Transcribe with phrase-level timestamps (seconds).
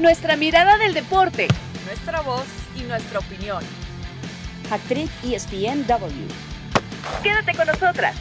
[0.00, 1.48] Nuestra mirada del deporte.
[1.84, 3.64] Nuestra voz y nuestra opinión.
[4.70, 6.28] Actriz ESPNW.
[7.20, 8.16] Quédate con nosotras.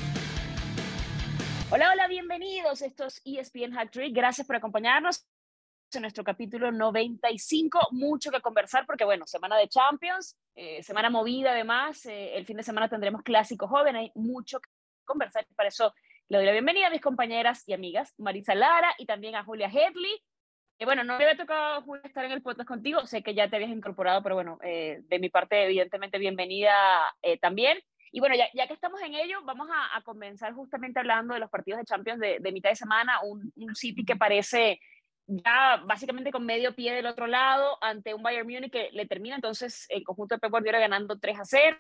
[1.69, 2.81] Hola, hola, bienvenidos.
[2.81, 3.75] Esto es ESPN
[4.11, 5.27] Gracias por acompañarnos
[5.93, 7.89] en nuestro capítulo 95.
[7.91, 12.07] Mucho que conversar porque, bueno, semana de Champions, eh, semana movida además.
[12.07, 13.95] Eh, el fin de semana tendremos clásico joven.
[13.97, 14.69] Hay mucho que
[15.05, 15.45] conversar.
[15.47, 15.93] y Para eso
[16.27, 19.69] le doy la bienvenida a mis compañeras y amigas, Marisa Lara y también a Julia
[20.79, 23.55] Hedley bueno, no me había tocado estar en el podcast contigo, sé que ya te
[23.55, 26.73] habías incorporado, pero bueno, eh, de mi parte, evidentemente, bienvenida
[27.21, 27.79] eh, también.
[28.11, 31.79] Y bueno, ya, que estamos en ello, vamos a, comenzar justamente hablando de los partidos
[31.79, 34.79] de Champions de, mitad de semana, un, City que parece
[35.27, 39.35] ya básicamente con medio pie del otro lado ante un Bayern Múnich que le termina
[39.35, 41.77] entonces el conjunto de Pep Guardiola ganando 3 a 0.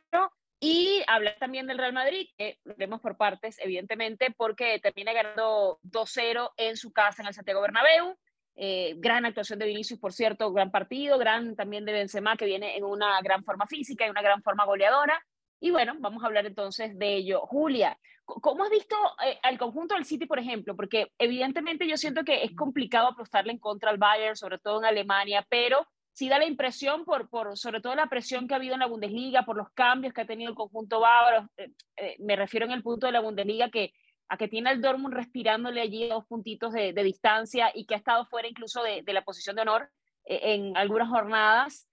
[0.59, 6.51] Y hablar también del Real Madrid, que vemos por partes, evidentemente, porque termina ganando 2-0
[6.57, 8.17] en su casa en el Santiago Bernabéu.
[8.59, 12.75] Eh, gran actuación de Vinicius, por cierto, gran partido, gran también de Benzema, que viene
[12.75, 15.23] en una gran forma física y una gran forma goleadora.
[15.59, 17.41] Y bueno, vamos a hablar entonces de ello.
[17.41, 20.75] Julia, ¿cómo has visto eh, al conjunto del City, por ejemplo?
[20.75, 24.85] Porque evidentemente yo siento que es complicado apostarle en contra al Bayern, sobre todo en
[24.85, 28.73] Alemania, pero sí da la impresión, por, por sobre todo la presión que ha habido
[28.73, 32.65] en la Bundesliga, por los cambios que ha tenido el conjunto bávaro, eh, me refiero
[32.65, 33.93] en el punto de la Bundesliga que
[34.29, 38.25] a que tiene al Dortmund respirándole allí dos puntitos de, distancia y que ha estado
[38.25, 39.89] fuera incluso de, la posición de honor
[40.25, 41.87] eh, en algunas jornadas.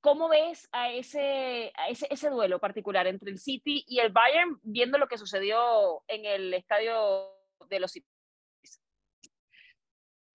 [0.00, 4.98] ¿Cómo ves a, ese, ese, ese, duelo particular entre el City y el Bayern, viendo
[4.98, 7.30] lo que sucedió en el estadio
[7.68, 8.06] de los City?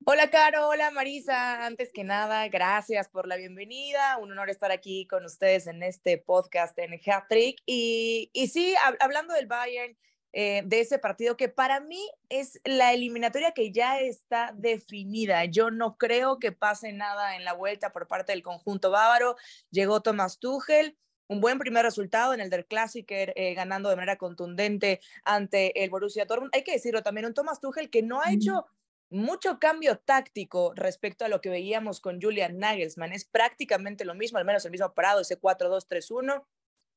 [0.05, 0.69] Hola, Caro.
[0.69, 1.65] Hola, Marisa.
[1.65, 4.17] Antes que nada, gracias por la bienvenida.
[4.17, 7.61] Un honor estar aquí con ustedes en este podcast en Hat Trick.
[7.67, 9.95] Y, y sí, hablando del Bayern,
[10.31, 11.99] eh, de ese partido, que para mí
[12.29, 15.45] es la eliminatoria que ya está definida.
[15.45, 19.35] Yo no creo que pase nada en la vuelta por parte del conjunto bávaro.
[19.71, 24.17] Llegó Thomas Tuchel, un buen primer resultado en el del Klassiker, eh, ganando de manera
[24.17, 26.51] contundente ante el Borussia Dortmund.
[26.53, 28.65] Hay que decirlo también, un Thomas Tuchel que no ha hecho
[29.09, 33.13] mucho cambio táctico respecto a lo que veíamos con Julian Nagelsmann.
[33.13, 36.45] Es prácticamente lo mismo, al menos el mismo parado, ese 4-2-3-1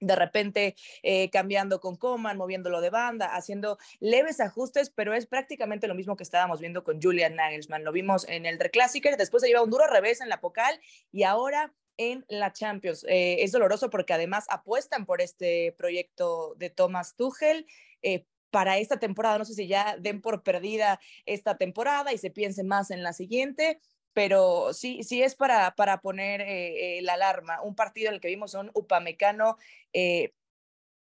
[0.02, 5.86] de repente eh, cambiando con Coman, moviéndolo de banda, haciendo leves ajustes, pero es prácticamente
[5.86, 7.84] lo mismo que estábamos viendo con Julian Nagelsmann.
[7.84, 10.80] Lo vimos en el Reclásico, después se lleva un duro revés en la Pocal
[11.12, 13.04] y ahora en la Champions.
[13.08, 17.66] Eh, es doloroso porque además apuestan por este proyecto de Thomas Tuchel.
[18.02, 22.30] Eh, para esta temporada, no sé si ya den por perdida esta temporada y se
[22.30, 23.80] piense más en la siguiente,
[24.12, 27.62] pero sí, sí es para, para poner eh, eh, la alarma.
[27.62, 29.56] Un partido en el que vimos un Upamecano
[29.92, 30.32] eh,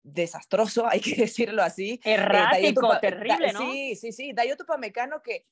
[0.02, 2.00] desastroso, hay que decirlo así.
[2.04, 3.60] Errático, terrible, ¿no?
[3.60, 4.32] Sí, sí, sí.
[4.32, 5.46] Dayot Upamecano que,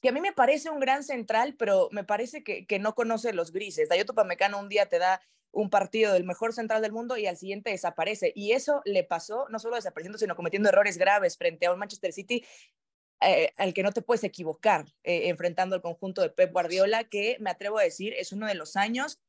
[0.00, 3.32] que a mí me parece un gran central, pero me parece que, que no conoce
[3.32, 3.88] los grises.
[3.88, 5.20] Dayot Upamecano un día te da
[5.52, 8.32] un partido del mejor central del mundo y al siguiente desaparece.
[8.34, 12.12] Y eso le pasó no solo desapareciendo, sino cometiendo errores graves frente a un Manchester
[12.12, 12.44] City
[13.22, 17.36] eh, al que no te puedes equivocar eh, enfrentando al conjunto de Pep Guardiola, que
[17.40, 19.20] me atrevo a decir es uno de los años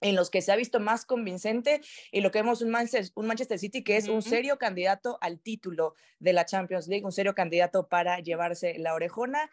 [0.00, 1.80] en los que se ha visto más convincente
[2.10, 5.40] y lo que vemos un Manchester, un Manchester City que es un serio candidato al
[5.40, 9.50] título de la Champions League, un serio candidato para llevarse la orejona.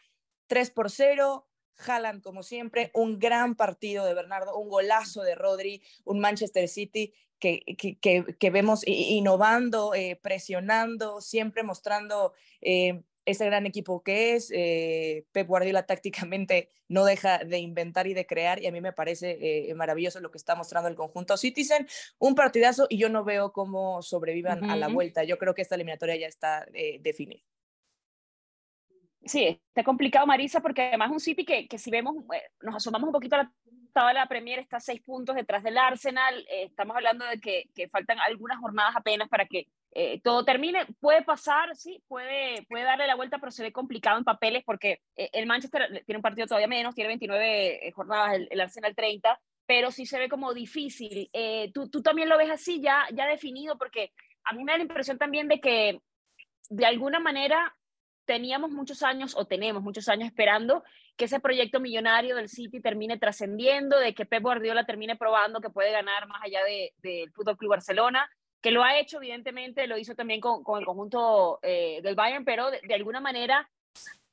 [0.48, 1.46] 3 por 0,
[1.86, 7.14] Haaland como siempre, un gran partido de Bernardo, un golazo de Rodri, un Manchester City
[7.40, 12.34] que, que, que, vemos innovando, eh, presionando, siempre mostrando
[13.28, 14.50] ese gran equipo que es.
[14.56, 18.94] Eh, Pep Guardiola tácticamente no deja de inventar y de crear y a mí me
[18.94, 21.86] parece eh, maravilloso lo que está mostrando el conjunto Citizen.
[22.20, 25.26] Un partidazo y yo no veo cómo sobrevivan a la vuelta.
[25.26, 27.42] Yo creo que esta eliminatoria ya está eh, definida.
[29.26, 32.16] Sí, está complicado, Marisa, porque además un City que, que si vemos,
[32.62, 33.54] nos asomamos un poquito a la
[33.92, 36.46] tabla la Premier, está seis puntos detrás del Arsenal.
[36.50, 40.86] estamos hablando de que, que faltan algunas jornadas apenas para que eh, todo termine.
[41.00, 45.02] Puede pasar, sí, puede, puede darle la vuelta, pero se ve complicado en papeles porque
[45.16, 49.40] eh, el Manchester tiene un partido todavía menos, tiene 29 eh, jornadas, el, Arsenal 30,
[49.66, 51.30] pero sí se ve como difícil.
[51.74, 54.12] ¿tú, ¿tú, también lo ves así, ya, ya definido, porque
[54.44, 56.00] a mí me da la impresión también de que
[56.70, 57.76] de alguna manera
[58.26, 60.84] teníamos muchos años o tenemos muchos años esperando
[61.16, 65.70] que ese proyecto millonario del City termine trascendiendo, de que Pep Guardiola termine probando que
[65.70, 68.30] puede ganar más allá del de, Fútbol Club Barcelona
[68.62, 72.46] que lo ha hecho, evidentemente, lo hizo también con, con el conjunto eh, del Bayern,
[72.46, 73.70] pero de, alguna manera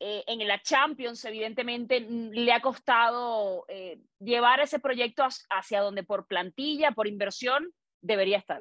[0.01, 6.27] eh, en la Champions, evidentemente, le ha costado eh, llevar ese proyecto hacia donde por
[6.27, 8.61] plantilla, por inversión, debería estar.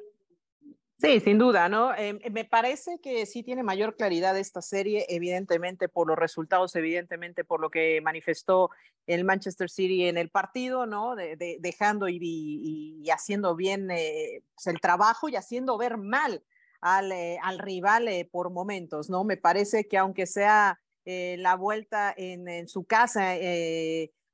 [0.98, 1.92] Sí, sin duda, ¿no?
[1.94, 7.44] Em, me parece que sí tiene mayor claridad esta serie, evidentemente por los resultados, evidentemente
[7.44, 8.70] por lo que manifestó
[9.06, 11.16] el Manchester City en el partido, ¿no?
[11.16, 16.44] De, dejando y, haciendo bien eh, pues, el trabajo y haciendo ver mal
[16.80, 19.24] al, eh, al rival eh, por momentos, ¿no?
[19.24, 23.34] Me parece que aunque sea la vuelta en, en su casa,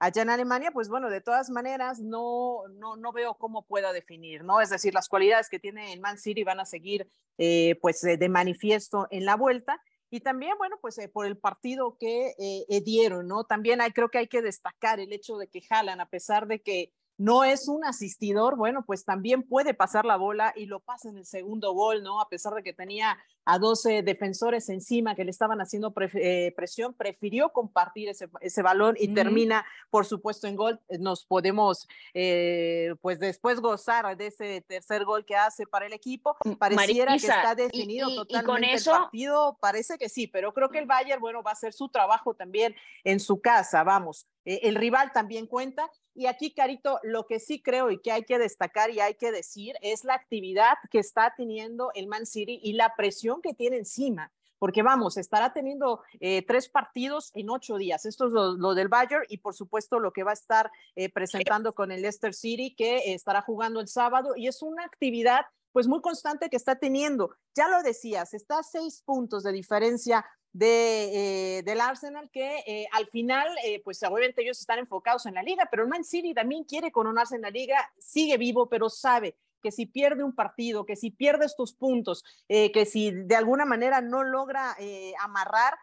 [0.00, 4.42] Allá en Alemania, pues bueno, de todas maneras, no, no, no veo cómo pueda definir,
[4.44, 4.62] ¿no?
[4.62, 8.28] Es decir, las cualidades que tiene el Man City van a seguir, eh, pues, de
[8.30, 9.82] manifiesto en la vuelta.
[10.08, 13.44] Y también, bueno, pues eh, por el partido que eh, dieron, ¿no?
[13.44, 16.62] También hay, creo que hay que destacar el hecho de que Jalan, a pesar de
[16.62, 21.10] que no es un asistidor, bueno, pues también puede pasar la bola y lo pasa
[21.10, 22.18] en el segundo gol, ¿no?
[22.22, 26.94] A pesar de que tenía a 12 defensores encima que le estaban haciendo eh, presión,
[26.94, 30.80] prefirió compartir ese, ese balón y termina, por supuesto, en gol.
[30.98, 36.38] Nos podemos, eh, pues después gozar de ese tercer gol que hace para el equipo.
[36.58, 38.94] Pareciera que está definido totalmente con eso...
[38.94, 41.90] el partido, parece que sí, pero creo que el Bayern, bueno, va a hacer su
[41.90, 42.74] trabajo también
[43.04, 44.26] en su casa, vamos.
[44.46, 45.90] Eh, el rival también cuenta.
[46.14, 49.32] Y aquí, Carito, lo que sí creo y que hay que destacar y hay que
[49.32, 53.76] decir es la actividad que está teniendo el Man City y la presión que tiene
[53.76, 54.32] encima.
[54.58, 58.04] Porque vamos, estará teniendo eh, tres partidos en ocho días.
[58.04, 61.74] Esto es lo, del Bayern y por supuesto lo que va a estar eh, presentando
[61.74, 64.34] con el Leicester City, que estará jugando el sábado.
[64.36, 67.34] Y es una actividad pues muy constante que está teniendo.
[67.54, 72.86] Ya lo decías, está a seis puntos de diferencia de, eh, del Arsenal que eh,
[72.92, 76.34] al final, eh, pues obviamente ellos están enfocados en la liga, pero el Man City
[76.34, 80.86] también quiere coronarse en la liga, sigue vivo, pero sabe que si pierde un partido,
[80.86, 84.74] que si pierde estos puntos, que si de alguna manera no logra
[85.22, 85.74] amarrar,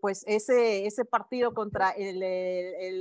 [0.00, 2.20] pues ese, ese partido contra el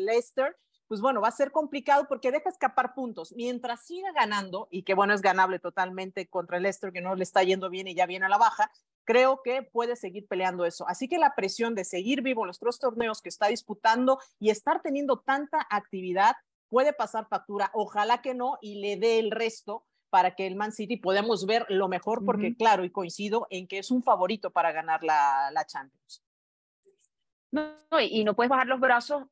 [0.07, 0.57] Leicester,
[0.87, 3.33] pues bueno, va a ser complicado porque deja escapar puntos.
[3.35, 7.23] Mientras siga ganando, y que bueno, es ganable totalmente contra el Leicester, que no le
[7.23, 8.71] está yendo bien y ya viene a la baja,
[9.03, 10.87] creo que puede seguir peleando eso.
[10.87, 14.49] Así que la presión de seguir vivo en los tres torneos que está disputando y
[14.49, 16.35] estar teniendo tanta actividad
[16.69, 17.69] puede pasar factura.
[17.73, 21.65] Ojalá que no y le dé el resto para que el Man City podamos ver
[21.67, 25.65] lo mejor, porque claro, y coincido en que es un favorito para ganar la, la
[25.65, 26.23] Champions.
[27.51, 29.23] No, y no puedes bajar los brazos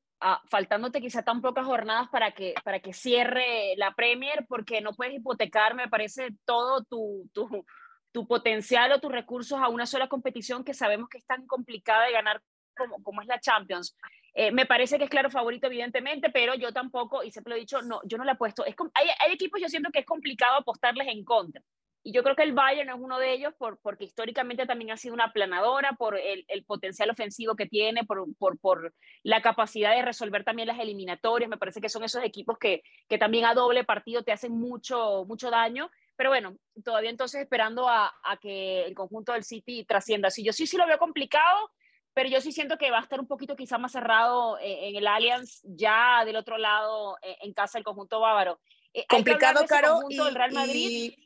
[0.50, 5.14] faltándote quizá tan pocas jornadas para que, para que cierre la Premier, porque no puedes
[5.14, 7.66] hipotecar, me parece, todo tu, tu,
[8.12, 12.06] tu potencial o tus recursos a una sola competición que sabemos que es tan complicada
[12.06, 12.42] de ganar
[12.76, 13.96] como, como es la Champions.
[14.34, 17.62] Eh, me parece que es claro favorito, evidentemente, pero yo tampoco, y siempre lo he
[17.62, 18.66] dicho, no, yo no le apuesto.
[18.66, 21.62] Es, hay, hay equipos, yo siento que es complicado apostarles en contra.
[22.08, 24.98] Y yo creo que el Bayern es uno de ellos por, porque históricamente también ha
[24.98, 28.94] sido una planadora, por el, el potencial ofensivo que tiene, por, por, por,
[29.24, 31.50] la capacidad de resolver también las eliminatorias.
[31.50, 35.26] Me parece que son esos equipos que, que también a doble partido te hacen mucho,
[35.26, 35.90] mucho daño.
[36.16, 40.30] Pero bueno, todavía entonces esperando a, a que el conjunto del City trascienda.
[40.30, 41.72] Sí, yo sí, sí lo veo complicado,
[42.14, 44.96] pero yo sí siento que va a estar un poquito quizá más cerrado eh, en,
[44.96, 48.60] el Allianz, ya del otro lado, eh, en casa del conjunto bávaro.
[48.94, 50.02] Eh, complicado, Caro.
[50.08, 51.14] Y, Real Madrid.
[51.18, 51.25] Y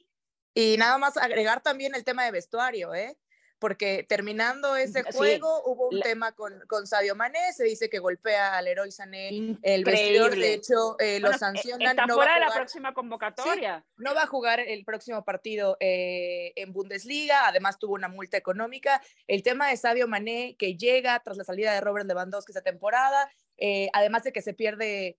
[0.77, 3.17] nada más agregar también el tema de vestuario, ¿eh?
[3.59, 8.57] Porque terminando ese juego hubo un tema con, con Sadio Mané, se dice que golpea
[8.57, 11.89] al héroe Sané, el vestidor, de hecho, eh, lo e, sancionan.
[11.89, 13.85] Está fuera de la próxima convocatoria.
[13.97, 19.01] no va a jugar el próximo partido eh, en Bundesliga, además tuvo una multa económica.
[19.27, 23.29] El tema de Sadio Mané, que llega tras la salida de Robert Lewandowski esa temporada,
[23.57, 25.17] eh, además de que se pierde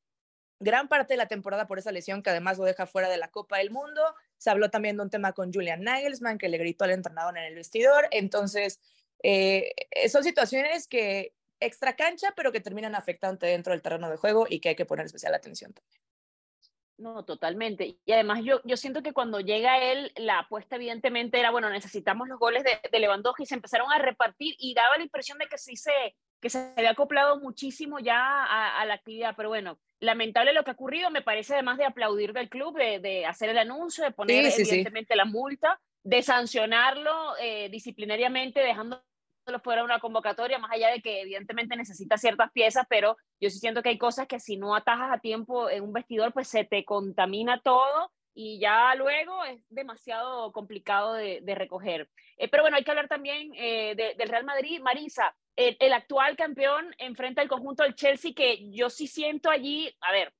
[0.60, 3.30] gran parte de la temporada por esa lesión que además lo deja fuera de la
[3.30, 4.02] Copa del Mundo.
[4.40, 7.44] Se habló también de un tema con Julian Nagelsmann que le gritó al entrenador en
[7.44, 8.08] el vestidor.
[8.10, 8.80] Entonces,
[9.22, 9.74] eh,
[10.08, 14.60] son situaciones que extra cancha, pero que terminan afectando dentro del terreno de juego y
[14.60, 16.09] que hay que poner especial atención también.
[17.00, 17.96] No, totalmente.
[18.04, 22.28] Y además yo, yo siento que cuando llega él, la apuesta evidentemente era, bueno, necesitamos
[22.28, 25.46] los goles de, de Lewandowski y se empezaron a repartir y daba la impresión de
[25.46, 30.52] que sí se, que se había acoplado muchísimo ya a, la actividad, pero bueno, lamentable
[30.52, 34.04] lo que ha ocurrido, me parece además de aplaudir del club, de, hacer el anuncio,
[34.04, 39.02] de poner evidentemente la multa, de sancionarlo eh, disciplinariamente, dejando
[39.58, 43.82] fuera una convocatoria, más allá de que evidentemente necesita ciertas piezas, pero yo sí siento
[43.82, 46.84] que hay cosas que si no atajas a tiempo en un vestidor, pues se te
[46.84, 52.08] contamina todo y ya luego es demasiado complicado de, recoger.
[52.36, 54.80] Eh, pero bueno, hay que hablar también eh, del Real Madrid.
[54.80, 60.12] Marisa, el, actual campeón enfrenta al conjunto del Chelsea, que yo sí siento allí, a
[60.12, 60.32] ver,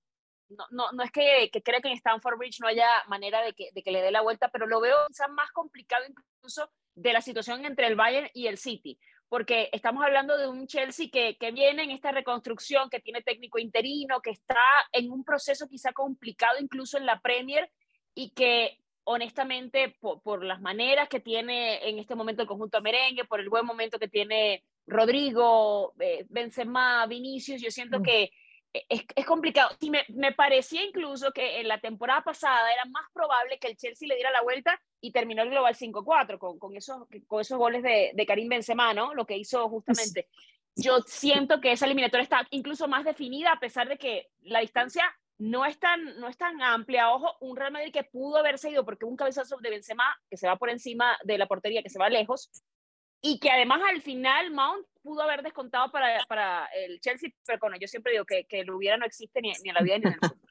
[0.51, 3.53] no, no, no es que, que crea que en Stamford Bridge no haya manera de
[3.55, 7.13] que, de que le dé la vuelta, pero lo veo quizás más complicado incluso de
[7.13, 11.37] la situación entre el Bayern y el City, porque estamos hablando de un Chelsea que,
[11.39, 14.61] que, viene en esta reconstrucción, que tiene técnico interino, que está
[14.93, 17.71] en un proceso quizá complicado incluso en la Premier
[18.15, 23.41] y que honestamente, por, las maneras que tiene en este momento el conjunto merengue, por
[23.41, 28.03] el buen momento que tiene Rodrigo, eh, Benzema, Vinicius, yo siento mm.
[28.03, 28.31] que
[28.73, 29.77] es, es, complicado.
[29.81, 33.77] Y me, me, parecía incluso que en la temporada pasada era más probable que el
[33.77, 37.59] Chelsea le diera la vuelta y terminó el Global 5-4 con, con, esos, con esos
[37.59, 39.15] goles de, de, Karim Benzema, ¿no?
[39.15, 40.29] Lo que hizo justamente.
[40.77, 45.05] Yo siento que esa eliminatoria está incluso más definida a pesar de que la distancia
[45.39, 47.11] no es tan, no es tan amplia.
[47.11, 50.47] Ojo, un Real Madrid que pudo haberse ido porque un cabezazo de Benzema que se
[50.47, 52.51] va por encima de la portería, que se va lejos,
[53.21, 57.77] y que además al final Mount pudo haber descontado para, para el Chelsea, pero bueno,
[57.79, 60.07] yo siempre digo que, que lo hubiera no existe ni, ni en la vida ni
[60.07, 60.19] en el.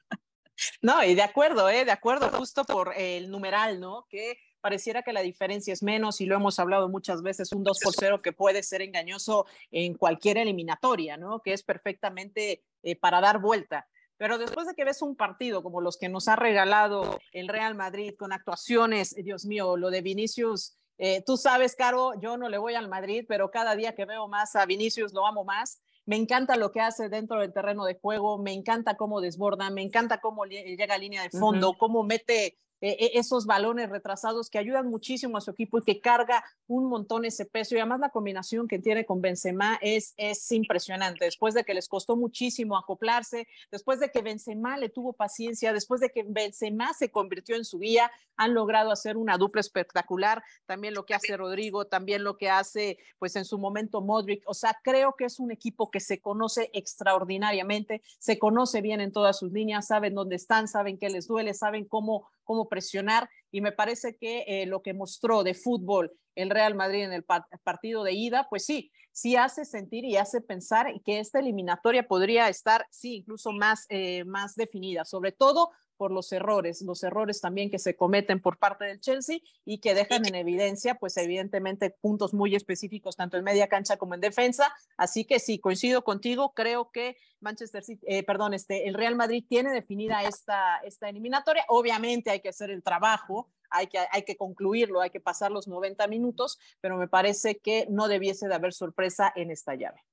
[0.82, 1.86] No, y de acuerdo, ¿eh?
[1.86, 4.06] de acuerdo, justo por el numeral, ¿no?
[4.10, 7.78] Que pareciera que la diferencia es menos y lo hemos hablado muchas veces, un 2
[7.82, 11.40] por 0 que puede ser engañoso en cualquier eliminatoria, ¿no?
[11.40, 13.88] Que es perfectamente eh, para dar vuelta.
[14.18, 17.74] Pero después de que ves un partido como los que nos ha regalado el Real
[17.74, 22.58] Madrid con actuaciones, Dios mío, lo de Vinicius, eh, tú sabes, Caro, yo no le
[22.58, 25.80] voy al Madrid, pero cada día que veo más a Vinicius lo amo más.
[26.04, 29.80] Me encanta lo que hace dentro del terreno de juego, me encanta cómo desborda, me
[29.80, 34.58] encanta cómo llega a línea de fondo, cómo mete eh, eh, esos balones retrasados que
[34.58, 37.74] ayudan muchísimo a su equipo y que carga un montón ese peso.
[37.74, 41.24] Y además la combinación que tiene con Benzema es, es impresionante.
[41.24, 46.00] Después de que les costó muchísimo acoplarse, después de que Benzema le tuvo paciencia, después
[46.00, 50.42] de que Benzema se convirtió en su guía, han logrado hacer una dupla espectacular.
[50.66, 54.42] También lo que hace Rodrigo, también lo que hace, pues en su momento Modric.
[54.46, 59.12] O sea, creo que es un equipo que se conoce extraordinariamente, se conoce bien en
[59.12, 63.60] todas sus líneas, saben dónde están, saben qué les duele, saben cómo cómo presionar y
[63.60, 67.24] me parece que eh, lo que mostró de fútbol el Real Madrid en el
[67.62, 68.90] partido de ida, pues sí,
[69.20, 74.24] sí hace sentir y hace pensar que esta eliminatoria podría estar, sí, incluso más, eh,
[74.24, 78.86] más definida, sobre todo por los errores, los errores también que se cometen por parte
[78.86, 83.68] del Chelsea y que dejan en evidencia, pues evidentemente, puntos muy específicos, tanto en media
[83.68, 84.74] cancha como en defensa.
[84.96, 89.44] Así que sí, coincido contigo, creo que Manchester City, eh, perdón, este, el Real Madrid
[89.46, 91.66] tiene definida esta, esta eliminatoria.
[91.68, 95.68] Obviamente hay que hacer el trabajo, hay que, hay que concluirlo, hay que pasar los
[95.68, 100.04] 90 minutos, pero me parece que no debiese de haber sorpresa en esta llave.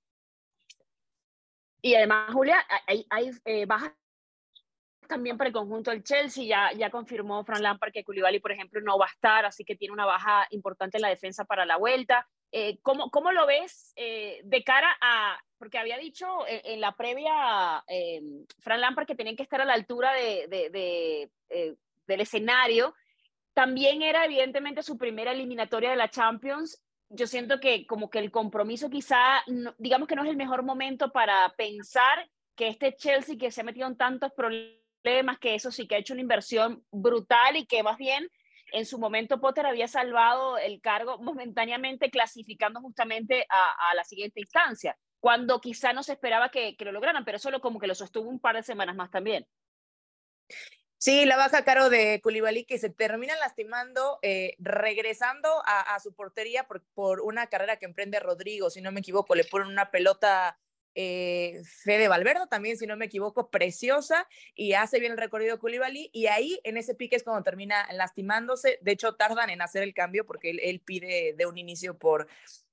[1.82, 3.94] Y además, Julia, hay, hay eh, bajas
[5.08, 6.46] también para el conjunto del Chelsea.
[6.46, 9.76] Ya, ya confirmó Fran Lampard que Koulibaly, por ejemplo, no va a estar, así que
[9.76, 12.28] tiene una baja importante en la defensa para la vuelta.
[12.52, 17.84] Eh, ¿cómo, ¿cómo, lo ves eh, de cara a, porque había dicho en, la previa
[17.90, 18.22] eh,
[18.60, 21.30] Fran Lampard que tenían que estar a la altura de, de,
[22.08, 22.94] del escenario,
[23.58, 26.80] también era evidentemente su primera eliminatoria de la Champions.
[27.10, 29.44] Yo siento que como que el compromiso quizá,
[29.80, 33.64] digamos que no es el mejor momento para pensar que este Chelsea que se ha
[33.64, 37.82] metido en tantos problemas que eso sí que ha hecho una inversión brutal y que
[37.82, 38.30] más bien
[38.74, 44.96] en su momento Potter había salvado el cargo momentáneamente clasificando justamente a, la siguiente instancia,
[45.20, 48.40] cuando quizá no se esperaba que, lo lograran, pero solo como que lo sostuvo un
[48.40, 49.48] par de semanas más también.
[51.00, 56.68] Sí, la baja caro de Koulibaly que se termina lastimando, eh, regresando a, su portería
[56.68, 60.58] por, por, una carrera que emprende Rodrigo, si no me equivoco, le ponen una pelota
[61.00, 66.10] eh, Fede Valverde también, si no me equivoco, preciosa y hace bien el recorrido Koulibaly
[66.12, 68.80] y ahí en ese pique es cuando termina lastimándose.
[68.82, 72.27] De hecho, tardan en hacer el cambio porque él, pide de un inicio por,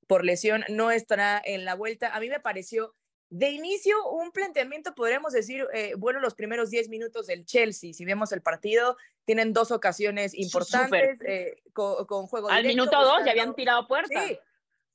[0.06, 2.16] por lesión, no estará en la vuelta.
[2.16, 2.94] A mí me pareció
[3.34, 8.04] de inicio, un planteamiento, podríamos decir, eh, bueno, los primeros 10 minutos del Chelsea, si
[8.04, 13.52] vemos el partido, tienen dos ocasiones importantes eh, con, juego Al minuto dos ya habían
[13.56, 14.24] tirado puertas.
[14.24, 14.38] Sí,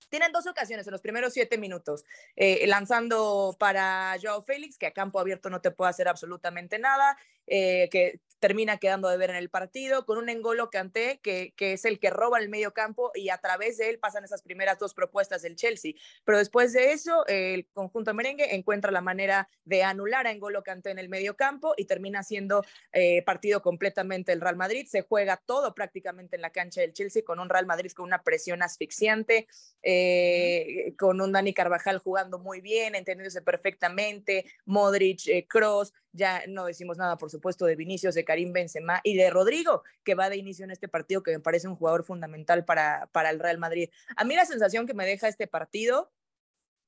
[0.07, 2.05] tienen dos ocasiones en los primeros siete minutos,
[2.37, 7.17] eh, lanzando para Joao Félix, que a campo abierto no te puede hacer absolutamente nada,
[7.45, 11.73] eh, que termina quedando de ver en el partido, con un Engolo Kanté, que, que
[11.73, 14.79] es el que roba el medio campo y a través de él pasan esas primeras
[14.79, 15.93] dos propuestas del Chelsea.
[16.23, 20.91] Pero después de eso, el conjunto merengue encuentra la manera de anular a Engolo Kanté
[20.91, 24.87] en el medio campo y termina siendo eh, partido completamente el Real Madrid.
[24.87, 28.23] Se juega todo prácticamente en la cancha del Chelsea con un Real Madrid con una
[28.23, 29.47] presión asfixiante,
[29.81, 36.97] eh, con un Dani Carvajal jugando muy bien, entendiéndose perfectamente, Modric, Cross, ya no decimos
[36.97, 40.65] nada, por supuesto, de Vinicius, de Karim Benzema y de Rodrigo, que va de inicio
[40.65, 43.89] en este partido, que me parece un jugador fundamental para, para el Real Madrid.
[44.15, 46.11] A mí la sensación que me deja este partido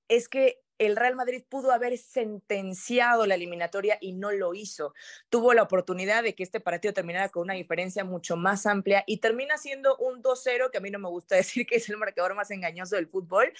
[0.07, 4.95] es que el Real Madrid pudo haber sentenciado la eliminatoria y no lo hizo.
[5.29, 9.17] Tuvo la oportunidad de que este partido terminara con una diferencia mucho más amplia y
[9.17, 12.33] termina siendo un 2-0, que a mí no me gusta decir que es el marcador
[12.33, 13.53] más engañoso del fútbol,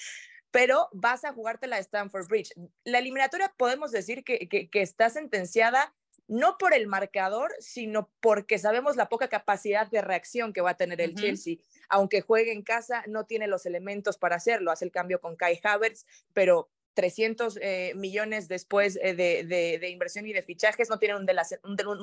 [0.52, 2.54] pero vas a jugarte la Stanford Bridge.
[2.84, 5.94] La eliminatoria podemos decir que, que, está sentenciada
[6.28, 10.78] no por el marcador, sino porque sabemos la poca capacidad de reacción que va a
[10.78, 11.58] tener el Chelsea.
[11.90, 14.72] Aunque juegue en casa, no tiene los elementos para hacerlo.
[14.72, 20.34] Hace el cambio con Kai Havertz, pero 300 eh, millones después eh, de, inversión y
[20.34, 21.26] de fichajes, no tienen un,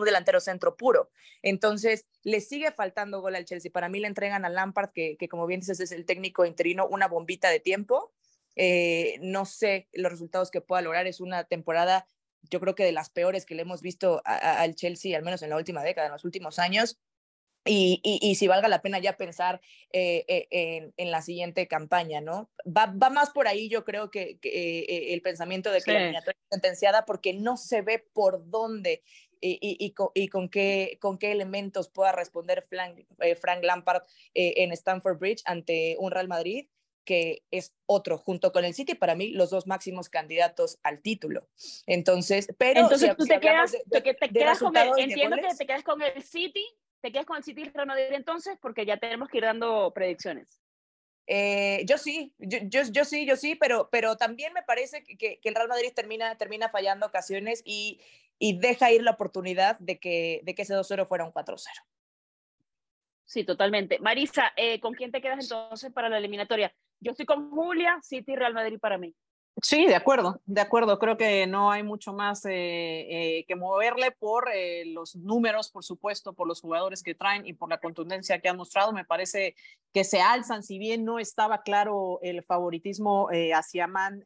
[0.04, 1.10] delantero centro puro.
[1.42, 3.70] Entonces, le sigue faltando gol al Chelsea.
[3.70, 7.08] Para mí le entregan a Lampard, que, como bien dices es el técnico interino, una
[7.08, 8.12] bombita de tiempo.
[8.58, 11.06] Eh, no sé los resultados que pueda lograr.
[11.06, 12.06] Es una temporada,
[12.50, 15.50] yo creo que de las peores que le hemos visto al Chelsea, al menos en
[15.50, 16.98] la última década, en los últimos años.
[17.64, 19.60] Y, y, si valga la pena ya pensar
[19.92, 22.50] eh, eh, en, la siguiente campaña, ¿no?
[22.64, 26.54] Va, va, más por ahí, yo creo que, el pensamiento de que la eliminatoria es
[26.54, 29.02] sentenciada porque no se ve por dónde
[29.40, 33.04] y, y, con, y, con, qué, con qué elementos pueda responder Frank,
[33.38, 36.68] Frank Lampard en Stamford Bridge ante un Real Madrid
[37.08, 41.48] que es otro, junto con el City, para mí, los dos máximos candidatos al título.
[41.86, 42.80] Entonces, pero...
[42.80, 46.66] Entonces tú te, quedas, te, quedas con el, entiendo que te quedas con el City
[47.00, 48.58] ¿Te quedas con el City Real Madrid entonces?
[48.60, 50.60] Porque ya tenemos que ir dando predicciones.
[51.26, 52.58] Eh, yo sí, yo,
[52.90, 56.36] yo, sí, yo sí, pero, pero también me parece que, que, el Real Madrid termina,
[56.36, 58.00] termina fallando ocasiones y,
[58.38, 61.64] y deja ir la oportunidad de que, de que ese 2-0 fuera un 4-0.
[63.28, 63.98] Sí, totalmente.
[63.98, 66.74] Marisa, eh, ¿con quién te quedas entonces para la eliminatoria?
[66.98, 69.14] Yo estoy con Julia, City Real Madrid para mí.
[69.60, 70.98] Sí, de acuerdo, de acuerdo.
[70.98, 74.48] Creo que no hay mucho más eh, eh, que moverle por
[74.86, 78.56] los números, por supuesto, por los jugadores que traen y por la contundencia que han
[78.56, 78.94] mostrado.
[78.94, 79.54] Me parece
[79.92, 84.24] que se alzan, si bien no estaba claro el favoritismo hacia Man,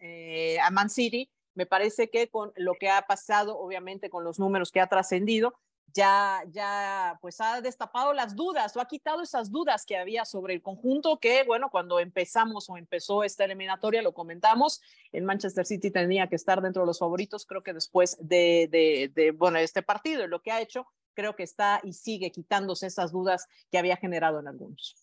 [0.63, 4.71] a Man City, me parece que con lo que ha pasado, obviamente con los números
[4.71, 5.55] que ha trascendido,
[5.95, 10.55] ya, ya pues ha destapado las dudas o ha quitado esas dudas que había sobre
[10.55, 14.81] el conjunto que, bueno, cuando empezamos o empezó esta eliminatoria, lo comentamos,
[15.13, 19.11] el Manchester City tenía que estar dentro de los favoritos, creo que después de, de,
[19.15, 22.87] de bueno, este partido y lo que ha hecho, creo que está y sigue quitándose
[22.87, 24.97] esas dudas que había generado en algunos.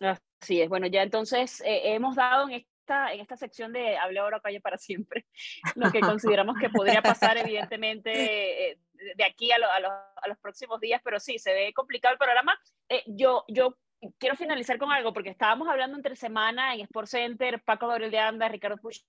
[0.00, 2.64] Así es, bueno, ya entonces eh, hemos dado en
[3.12, 5.26] en esta sección de Hable ahora, calle para siempre,
[5.74, 6.00] lo que
[6.34, 8.78] consideramos que podría pasar, evidentemente, eh,
[9.16, 12.58] de aquí a, a, los próximos días, pero sí, se ve complicado el programa.
[12.88, 13.76] Eh, yo, yo
[14.18, 18.18] quiero finalizar con algo, porque estábamos hablando entre semana en Sport Center, Paco Gabriel de
[18.18, 19.00] Anda, Ricardo Puch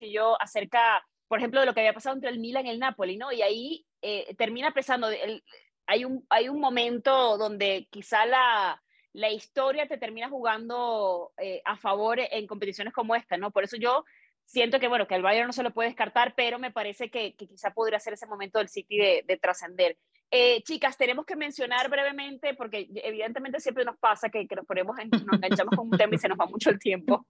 [0.00, 2.78] y yo, acerca, por ejemplo, de lo que había pasado entre el Milan y el
[2.78, 3.32] Napoli, ¿no?
[3.32, 5.42] Y ahí eh, termina pesando, el,
[5.86, 8.80] hay, un, hay un momento donde quizá la
[9.14, 13.52] la historia te termina jugando eh, a favor en competiciones como esta, ¿no?
[13.52, 14.04] Por eso yo
[14.44, 17.34] siento que, bueno, que el Bayern no se lo puede descartar, pero me parece que,
[17.34, 19.96] quizá podría ser ese momento del City de, trascender.
[20.30, 25.10] Eh, chicas, tenemos que mencionar brevemente, porque evidentemente siempre nos pasa que, nos ponemos, en,
[25.10, 27.26] nos enganchamos con un tema y se nos va mucho el tiempo.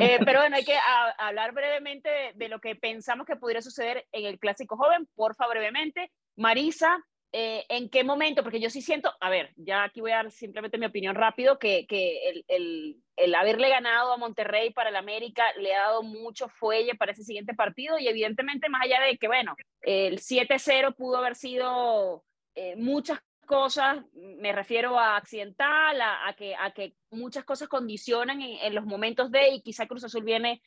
[0.00, 0.76] Eh, pero bueno, hay que
[1.18, 5.08] hablar brevemente de, de, lo que pensamos que podría suceder en el Clásico Joven.
[5.14, 6.10] Porfa, brevemente.
[6.36, 8.42] Marisa, eh, ¿en qué momento?
[8.42, 11.58] Porque yo sí siento, a ver, ya aquí voy a dar simplemente mi opinión rápido,
[11.58, 16.02] que, que el, el, el, haberle ganado a Monterrey para el América le ha dado
[16.02, 20.94] mucho fuelle para ese siguiente partido y evidentemente más allá de que, bueno, el 7-0
[20.96, 27.44] pudo haber sido eh, muchas cosas, me refiero a accidental, a, que, a que muchas
[27.44, 30.62] cosas condicionan en, en los momentos de y quizá Cruz Azul viene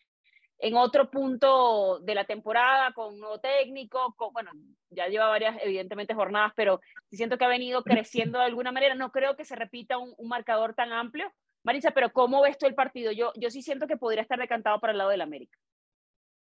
[0.59, 4.51] en otro punto de la temporada con un nuevo técnico, bueno,
[4.89, 6.79] ya lleva varias, evidentemente, jornadas, pero
[7.11, 8.95] siento que ha venido creciendo de alguna manera.
[8.95, 11.31] No creo que se repita un, un marcador tan amplio.
[11.65, 13.11] Marisa, pero ¿cómo ves tú el partido?
[13.11, 15.57] Yo, yo sí siento que podría estar decantado para el lado del América.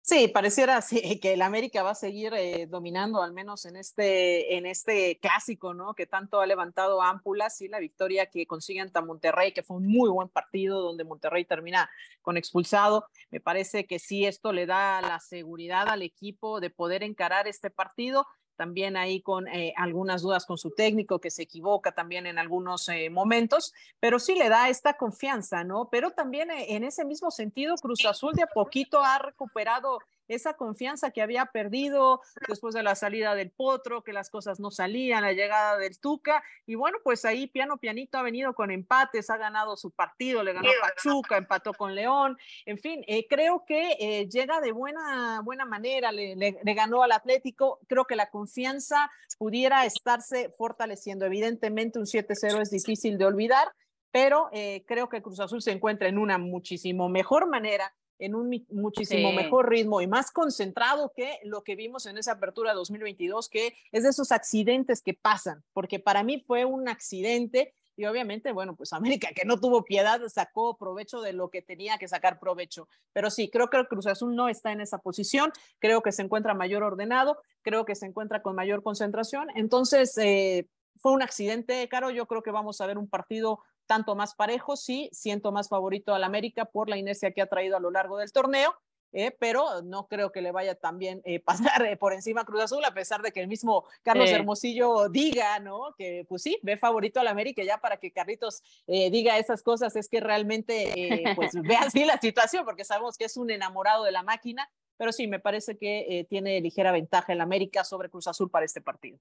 [0.01, 0.83] Sí, pareciera
[1.21, 5.73] que el América va a seguir eh, dominando, al menos en este, en este clásico,
[5.73, 5.93] ¿no?
[5.93, 9.87] Que tanto ha levantado ámpulas y la victoria que consigue ante Monterrey, que fue un
[9.87, 11.89] muy buen partido donde Monterrey termina
[12.21, 13.07] con expulsado.
[13.31, 17.69] Me parece que sí, esto le da la seguridad al equipo de poder encarar este
[17.69, 22.37] partido también ahí con eh, algunas dudas con su técnico, que se equivoca también en
[22.37, 25.89] algunos eh, momentos, pero sí le da esta confianza, ¿no?
[25.91, 30.53] Pero también eh, en ese mismo sentido, Cruz Azul de a poquito ha recuperado esa
[30.53, 35.23] confianza que había perdido después de la salida del Potro, que las cosas no salían,
[35.23, 39.37] la llegada del Tuca, y bueno, pues ahí piano pianito ha venido con empates, ha
[39.37, 44.27] ganado su partido, le ganó Pachuca, empató con León, en fin, eh, creo que eh,
[44.29, 49.85] llega de buena, buena manera, le, le ganó al Atlético, creo que la confianza pudiera
[49.85, 53.71] estarse fortaleciendo, evidentemente un 7-0 es difícil de olvidar,
[54.13, 58.65] pero eh, creo que Cruz Azul se encuentra en una muchísimo mejor manera en un
[58.69, 63.75] muchísimo mejor ritmo y más concentrado que lo que vimos en esa apertura 2022, que
[63.91, 68.75] es de esos accidentes que pasan, porque para mí fue un accidente y obviamente, bueno,
[68.75, 72.87] pues América que no tuvo piedad sacó provecho de lo que tenía que sacar provecho.
[73.13, 76.23] Pero sí, creo que el Cruz Azul no está en esa posición, creo que se
[76.23, 79.47] encuentra mayor ordenado, creo que se encuentra con mayor concentración.
[79.55, 80.67] Entonces, eh,
[80.99, 84.75] fue un accidente, Caro, yo creo que vamos a ver un partido tanto más parejo,
[84.75, 88.17] sí, siento más favorito al América por la inercia que ha traído a lo largo
[88.17, 88.75] del torneo,
[89.15, 91.39] eh, pero no creo que le vaya también eh,
[91.79, 95.59] pasar eh, por encima Cruz Azul, a pesar de que el mismo Carlos Hermosillo diga,
[95.59, 95.93] ¿no?
[95.97, 100.09] Que pues sí, ve favorito al América, ya para que Carlitos diga esas cosas, es
[100.09, 104.23] que realmente pues ve así la situación, porque sabemos que es un enamorado de la
[104.23, 108.65] máquina, pero sí, me parece que tiene ligera ventaja el América sobre Cruz Azul para
[108.65, 109.19] este partido.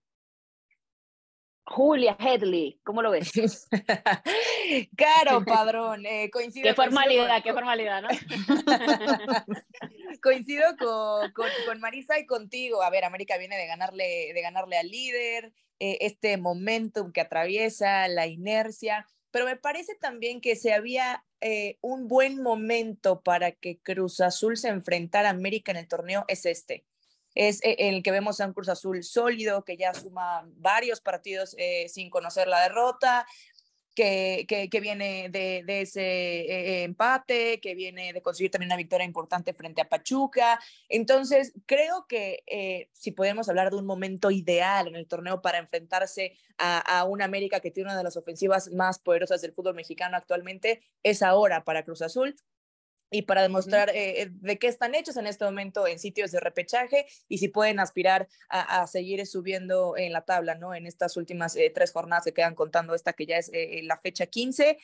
[1.65, 3.69] Julia Headley, ¿cómo lo ves?
[4.97, 6.69] Caro, padrón, eh, coincido.
[6.69, 8.09] Qué formalidad, qué formalidad, ¿no?
[10.23, 12.83] coincido con, Marisa y contigo.
[12.83, 18.09] A ver, América viene de ganarle, de ganarle al líder, eh, este momentum que atraviesa,
[18.09, 23.79] la inercia, pero me parece también que se había eh, un buen momento para que
[23.79, 26.85] Cruz Azul se enfrentara a América en el torneo, es este
[27.35, 31.55] es eh, el que vemos a un Cruz Azul sólido, que ya suma varios partidos
[31.59, 33.27] eh, sin conocer la derrota,
[33.95, 39.53] que, que, viene de, ese eh, empate, que viene de conseguir también una victoria importante
[39.53, 40.59] frente a Pachuca.
[40.89, 46.39] Entonces, creo que si podemos hablar de un momento ideal en el torneo para enfrentarse
[46.57, 50.17] a, a una América que tiene una de las ofensivas más poderosas del fútbol mexicano
[50.17, 52.35] actualmente, es ahora para Cruz Azul
[53.13, 57.07] y para demostrar eh, de qué están hechos en este momento en sitios de repechaje
[57.29, 60.75] y si pueden aspirar a, seguir subiendo en la tabla, ¿no?
[60.75, 63.99] En estas últimas eh, tres jornadas que quedan contando esta que ya es eh, la
[63.99, 64.79] fecha 15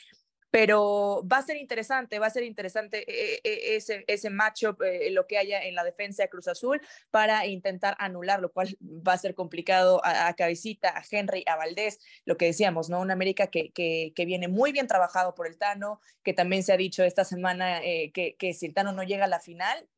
[0.50, 5.10] pero va a ser interesante, va a ser interesante eh, eh, ese, ese matchup, eh,
[5.10, 6.80] lo que haya en la defensa de Cruz Azul
[7.10, 12.00] para intentar anular, lo cual va a ser complicado a, Cabecita, a Henry, a Valdés,
[12.24, 13.00] lo que decíamos, ¿no?
[13.00, 16.76] Un América que, que, viene muy bien trabajado por el Tano, que también se ha
[16.76, 19.88] dicho esta semana que, que, si el Tano no llega a la final,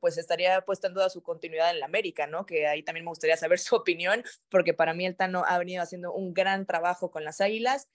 [0.00, 2.46] pues estaría puesta en duda su continuidad en la América, ¿no?
[2.46, 5.82] Que ahí también me gustaría saber su opinión, porque para mí el Tano ha venido
[5.82, 7.88] haciendo un gran trabajo con las Águilas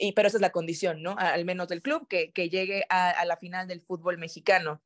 [0.00, 1.14] y, pero esa es la condición, ¿no?
[1.18, 4.82] Al menos del club, que, que llegue a, la final del fútbol mexicano.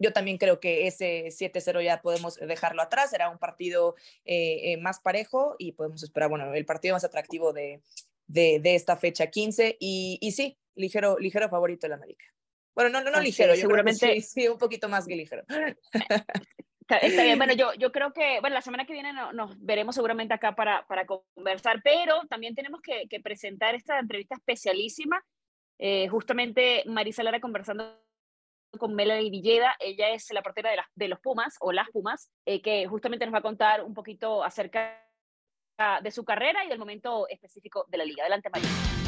[0.00, 4.76] Yo también creo que ese 7-0 ya podemos dejarlo atrás, será un partido eh, eh,
[4.76, 7.82] más parejo y podemos esperar, bueno, el partido más atractivo de,
[8.26, 12.26] de, de esta fecha 15 y, y, sí, ligero, ligero favorito el América.
[12.74, 15.44] Bueno, no, no, no ligero, seguramente sí, sí, un poquito más que ligero.
[17.10, 20.34] Está, bien, bueno, yo, yo creo que, bueno, la semana que viene nos veremos seguramente
[20.34, 25.22] acá para, para conversar, pero también tenemos que, que presentar esta entrevista especialísima.
[25.78, 28.00] Eh, justamente Marisa Lara conversando
[28.78, 32.60] con Melanie Villeda, ella es la portera de, de los Pumas, o las Pumas, eh,
[32.60, 35.04] que justamente nos va a contar un poquito acerca
[36.02, 38.24] de su carrera y del momento específico de la liga.
[38.24, 38.98] Adelante, Marisa.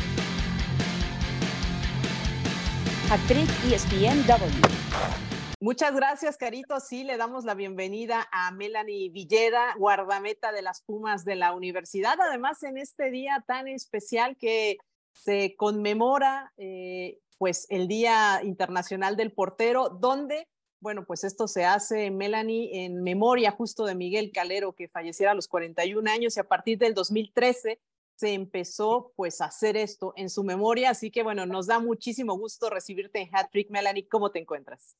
[3.10, 5.39] Actriz ESPNW.
[5.62, 6.80] Muchas gracias, Carito.
[6.80, 12.18] Sí, le damos la bienvenida a Melanie Villeda, guardameta de las Pumas de la universidad.
[12.18, 14.78] Además, en este día tan especial que
[15.12, 20.48] se conmemora, eh, pues, el Día Internacional del Portero, donde,
[20.80, 25.34] bueno, pues esto se hace, Melanie, en memoria justo de Miguel Calero, que falleciera a
[25.34, 27.78] los 41 años y a partir del 2013
[28.16, 30.88] se empezó pues a hacer esto en su memoria.
[30.88, 34.08] Así que bueno, nos da muchísimo gusto recibirte en Hat Trick, Melanie.
[34.08, 34.96] ¿Cómo te encuentras?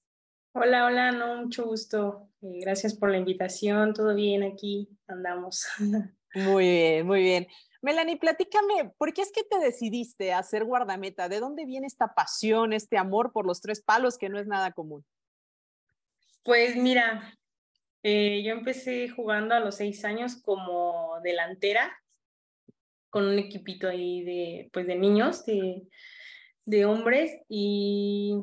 [0.53, 2.29] Hola, hola, no, mucho gusto.
[2.43, 3.95] Eh, gracias por la invitación.
[3.95, 5.65] Todo bien aquí, andamos.
[6.35, 7.49] Muy bien, muy bien.
[7.83, 11.29] Melanie, platícame, ¿por qué es que te decidiste a ser guardameta?
[11.29, 14.71] ¿De dónde viene esta pasión, este amor por los tres palos que no es nada
[14.71, 15.05] común?
[16.45, 17.37] Pues mira,
[18.05, 21.93] eh, yo empecé jugando a los seis años como delantera
[23.09, 25.83] con un equipito ahí de, pues de niños, de,
[26.65, 28.37] de hombres, y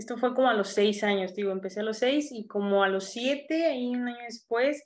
[0.00, 2.88] esto fue como a los seis años, digo, empecé a los seis y como a
[2.88, 4.82] los siete, ahí un año después,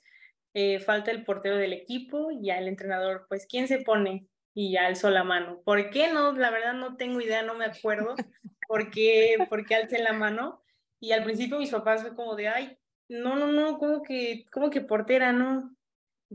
[0.53, 4.27] eh, falta el portero del equipo y ya el entrenador, pues, ¿quién se pone?
[4.53, 5.61] Y ya alzó la mano.
[5.63, 6.33] ¿Por qué no?
[6.33, 8.15] La verdad no tengo idea, no me acuerdo
[8.67, 10.61] por qué, por qué alcé la mano.
[10.99, 14.69] Y al principio mis papás fue como de, ay, no, no, no, como que, como
[14.69, 15.75] que portera, no?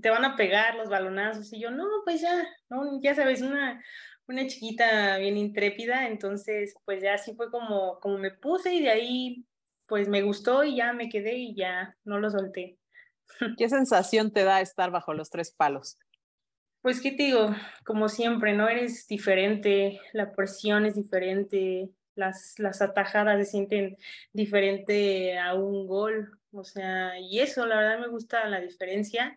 [0.00, 1.52] Te van a pegar los balonazos.
[1.52, 3.82] Y yo, no, pues ya, no, ya sabes, una,
[4.30, 8.90] una chiquita bien intrépida, entonces pues ya así fue como, como me puse y de
[8.90, 9.44] ahí
[9.86, 12.78] pues me gustó y ya me quedé y ya no lo solté.
[13.58, 15.98] ¿Qué sensación te da estar bajo los tres palos?
[16.82, 18.68] Pues qué te digo, como siempre, ¿no?
[18.68, 23.98] Eres diferente, la presión es diferente, las, las atajadas se sienten
[24.32, 29.36] diferente a un gol, o sea, y eso, la verdad me gusta la diferencia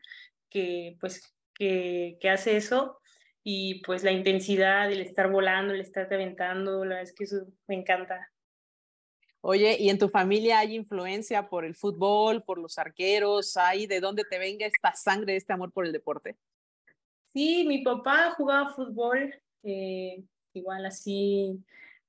[0.49, 2.99] que pues que, que hace eso
[3.43, 7.45] y pues la intensidad, el estar volando, el estar aventando, la verdad es que eso
[7.67, 8.31] me encanta.
[9.41, 13.57] Oye, ¿y en tu familia hay influencia por el fútbol, por los arqueros?
[13.57, 16.37] ¿Hay de dónde te venga esta sangre, este amor por el deporte?
[17.33, 21.61] Sí, mi papá jugaba fútbol, eh, igual así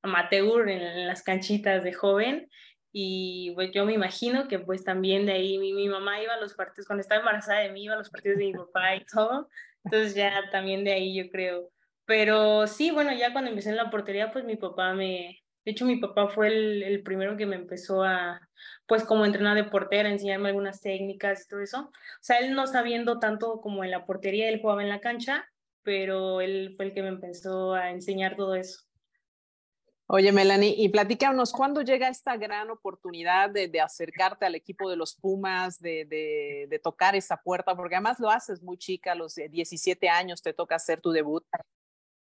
[0.03, 2.49] amateur en, las canchitas de joven
[2.93, 6.41] y pues yo me imagino que pues también de ahí mi, mi, mamá iba a
[6.41, 9.05] los partidos, cuando estaba embarazada de mí, iba a los partidos de mi papá y
[9.07, 9.49] todo,
[9.85, 11.71] entonces ya también de ahí yo creo.
[12.07, 15.87] Pero sí, bueno, ya cuando empecé en la portería, pues mi papá me, de hecho,
[15.87, 18.41] mi papá fue el, el, primero que me empezó a,
[18.87, 21.81] pues como entrenar de portera, enseñarme algunas técnicas y todo eso.
[21.81, 25.47] O sea, él no sabiendo tanto como en la portería, él jugaba en la cancha,
[25.83, 28.85] pero él fue el que me empezó a enseñar todo eso.
[30.07, 35.15] Oye, Melanie, y platícanos, ¿cuándo llega esta gran oportunidad de, acercarte al equipo de los
[35.15, 37.75] Pumas, de, de, de, tocar esa puerta?
[37.75, 41.45] Porque además lo haces muy chica, a los 17 años te toca hacer tu debut.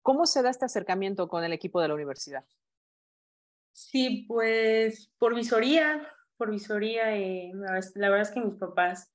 [0.02, 2.44] ¿Cómo se da este acercamiento con el equipo de la universidad?
[3.72, 6.06] Sí, pues por visoría,
[6.36, 9.14] por visoría, eh, la verdad es que mis papás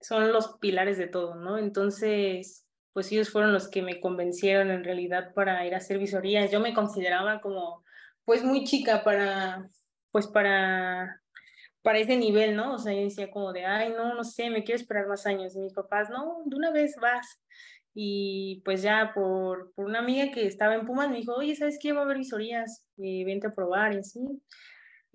[0.00, 1.58] son los pilares de todo, ¿no?
[1.58, 6.50] Entonces, pues ellos fueron los que me convencieron en realidad para ir a hacer visorías.
[6.50, 7.84] Yo me consideraba como,
[8.24, 9.68] pues muy chica para,
[10.10, 11.22] pues para,
[11.82, 12.74] para ese nivel, ¿no?
[12.74, 15.56] O sea, yo decía como de, ay, no, no sé, me quiero esperar más años.
[15.56, 17.40] Mis papás, no, de una vez vas.
[17.94, 21.78] Y pues ya por, por una amiga que estaba en Pumas me dijo, oye, ¿sabes
[21.80, 21.92] qué?
[21.92, 24.20] Va a haber visorías, eh, vente a probar y así.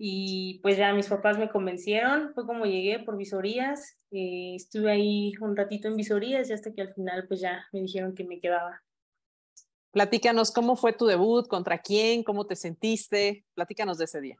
[0.00, 5.32] Y pues ya mis papás me convencieron, fue como llegué por visorías, eh, estuve ahí
[5.40, 8.38] un ratito en visorías y hasta que al final pues ya me dijeron que me
[8.38, 8.80] quedaba.
[9.90, 14.36] Platícanos cómo fue tu debut, contra quién, cómo te sentiste, platícanos de ese día.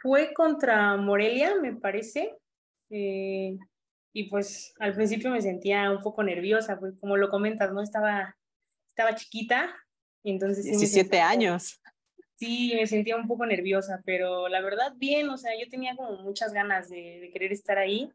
[0.00, 2.34] Fue contra Morelia, me parece.
[2.88, 3.58] Eh,
[4.14, 7.82] y pues al principio me sentía un poco nerviosa, pues como lo comentas, ¿no?
[7.82, 8.36] Estaba,
[8.88, 9.74] estaba chiquita,
[10.24, 10.64] entonces...
[10.64, 11.80] 17 años.
[12.38, 16.22] Sí, me sentía un poco nerviosa, pero la verdad bien, o sea, yo tenía como
[16.22, 18.12] muchas ganas de, de querer estar ahí,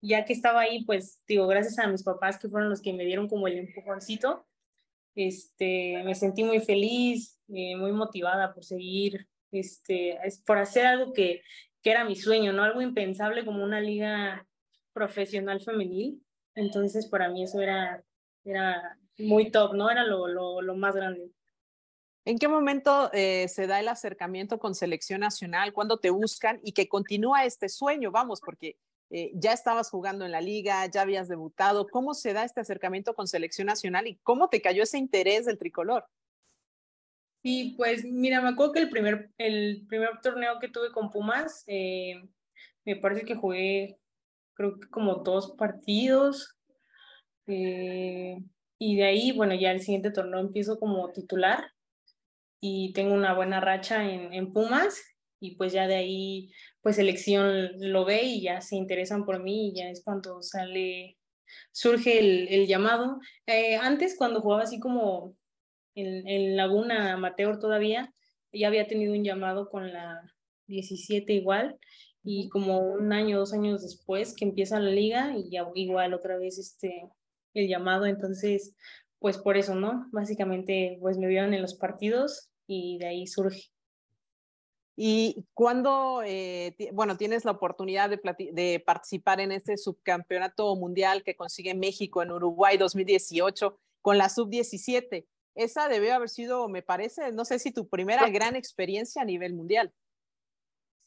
[0.00, 3.04] ya que estaba ahí, pues digo, gracias a mis papás que fueron los que me
[3.04, 4.46] dieron como el empujoncito,
[5.16, 11.42] este, me sentí muy feliz, eh, muy motivada por seguir, este, por hacer algo que,
[11.82, 12.62] que era mi sueño, ¿no?
[12.62, 14.46] Algo impensable como una liga
[14.92, 16.22] profesional femenil.
[16.54, 18.04] Entonces, para mí eso era,
[18.44, 19.90] era muy top, ¿no?
[19.90, 21.30] Era lo, lo, lo más grande.
[22.26, 25.72] ¿En qué momento eh, se da el acercamiento con selección nacional?
[25.72, 28.10] ¿Cuándo te buscan y que continúa este sueño?
[28.10, 28.76] Vamos, porque
[29.10, 31.86] eh, ya estabas jugando en la liga, ya habías debutado.
[31.86, 35.56] ¿Cómo se da este acercamiento con selección nacional y cómo te cayó ese interés del
[35.56, 36.04] tricolor?
[37.44, 41.62] Sí, pues mira, me acuerdo que el primer, el primer torneo que tuve con Pumas,
[41.68, 42.28] eh,
[42.84, 44.00] me parece que jugué
[44.54, 46.58] creo que como dos partidos.
[47.46, 51.75] Y de ahí, bueno, ya el siguiente torneo empiezo como titular
[52.60, 55.02] y tengo una buena racha en, en Pumas
[55.40, 59.68] y pues ya de ahí, pues selección lo ve y ya se interesan por mí
[59.68, 61.18] y ya es cuando sale,
[61.72, 63.20] surge el, el llamado.
[63.46, 65.36] Eh, antes, cuando jugaba así como
[65.94, 68.12] en, en Laguna Amateur todavía,
[68.52, 70.22] ya había tenido un llamado con la
[70.68, 71.78] 17 igual
[72.24, 76.38] y como un año, dos años después que empieza la liga y ya igual otra
[76.38, 77.08] vez este,
[77.54, 78.74] el llamado, entonces
[79.18, 80.08] pues por eso, ¿no?
[80.12, 83.70] Básicamente pues me vieron en los partidos y de ahí surge.
[84.98, 88.18] Y cuando, eh, bueno, tienes la oportunidad de,
[88.52, 95.26] de, participar en este subcampeonato mundial que consigue México en Uruguay 2018 con la sub-17,
[95.56, 99.54] esa debe haber sido, me parece, no sé si tu primera gran experiencia a nivel
[99.54, 99.92] mundial.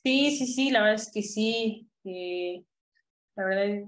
[0.04, 1.88] Sí, sí, sí, la verdad es que sí.
[2.04, 2.64] Eh,
[3.36, 3.86] la verdad,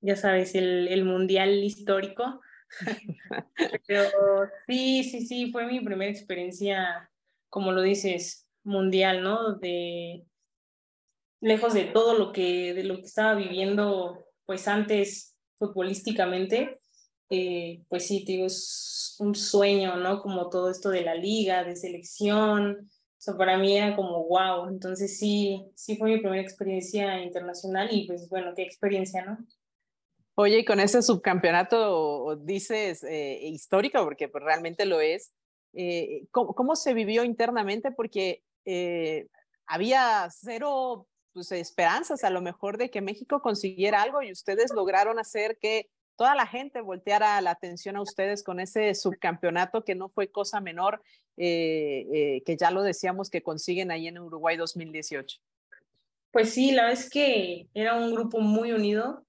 [0.00, 2.40] ya sabes, el, el mundial histórico.
[4.66, 7.10] Sí, sí, sí, fue mi primera experiencia,
[7.48, 9.54] como lo dices, mundial, ¿no?
[9.54, 10.24] De
[11.40, 16.80] lejos de todo lo que, de lo que estaba viviendo, pues antes futbolísticamente,
[17.30, 20.20] eh, pues sí, digo, es un sueño, ¿no?
[20.20, 22.90] Como todo esto de la liga, de selección,
[23.34, 24.68] para mí era como wow.
[24.68, 29.38] Entonces sí, sí fue mi primera experiencia internacional y pues bueno, qué experiencia, ¿no?
[30.36, 35.32] Oye, y con ese subcampeonato dices eh, histórico, porque pues, realmente lo es,
[35.72, 37.90] eh, ¿cómo, ¿cómo, se vivió internamente?
[37.90, 39.26] Porque eh,
[39.66, 45.18] había cero pues, esperanzas a lo mejor de que México consiguiera algo y ustedes lograron
[45.18, 50.08] hacer que toda la gente volteara la atención a ustedes con ese subcampeonato que no
[50.08, 51.02] fue cosa menor,
[51.36, 55.38] eh, eh, que ya lo decíamos que consiguen ahí en Uruguay 2018.
[56.30, 59.25] Pues sí, la verdad es que era un grupo muy unido.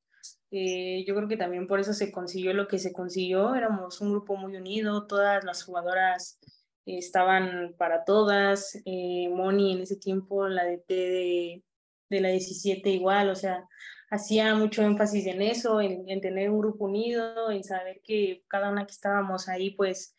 [0.51, 3.55] Eh, yo creo que también por eso se consiguió lo que se consiguió.
[3.55, 6.39] Éramos un grupo muy unido, todas las jugadoras
[6.86, 8.79] estaban para todas.
[8.86, 11.63] Eh, Moni en ese tiempo, la DT de,
[12.10, 13.67] de la 17 igual, o sea,
[14.10, 18.69] hacía mucho énfasis en eso, en, en, tener un grupo unido, en saber que cada
[18.69, 20.15] una que estábamos ahí, pues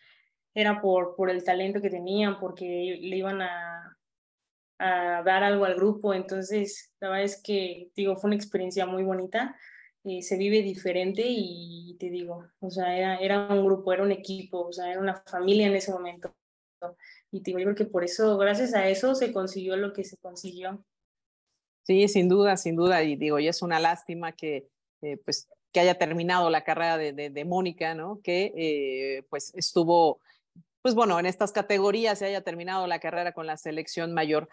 [0.54, 3.96] era por, por el talento que tenían, porque le iban a,
[4.78, 6.14] a dar algo al grupo.
[6.14, 9.56] Entonces, la verdad es que, digo, fue una experiencia muy bonita.
[10.10, 14.10] Eh, se vive diferente y te digo, o sea, era, era un grupo, era un
[14.10, 16.34] equipo, o sea, era una familia en ese momento.
[17.30, 20.04] Y te digo, yo creo que por eso, gracias a eso, se consiguió lo que
[20.04, 20.82] se consiguió.
[21.82, 23.02] Sí, sin duda, sin duda.
[23.02, 24.70] Y digo, y es una lástima que,
[25.02, 28.20] eh, pues, que haya terminado la carrera de, de, Mónica, ¿no?
[28.22, 30.20] Que eh, pues estuvo
[30.80, 34.48] pues bueno, en estas categorías se haya terminado la carrera con la selección mayor.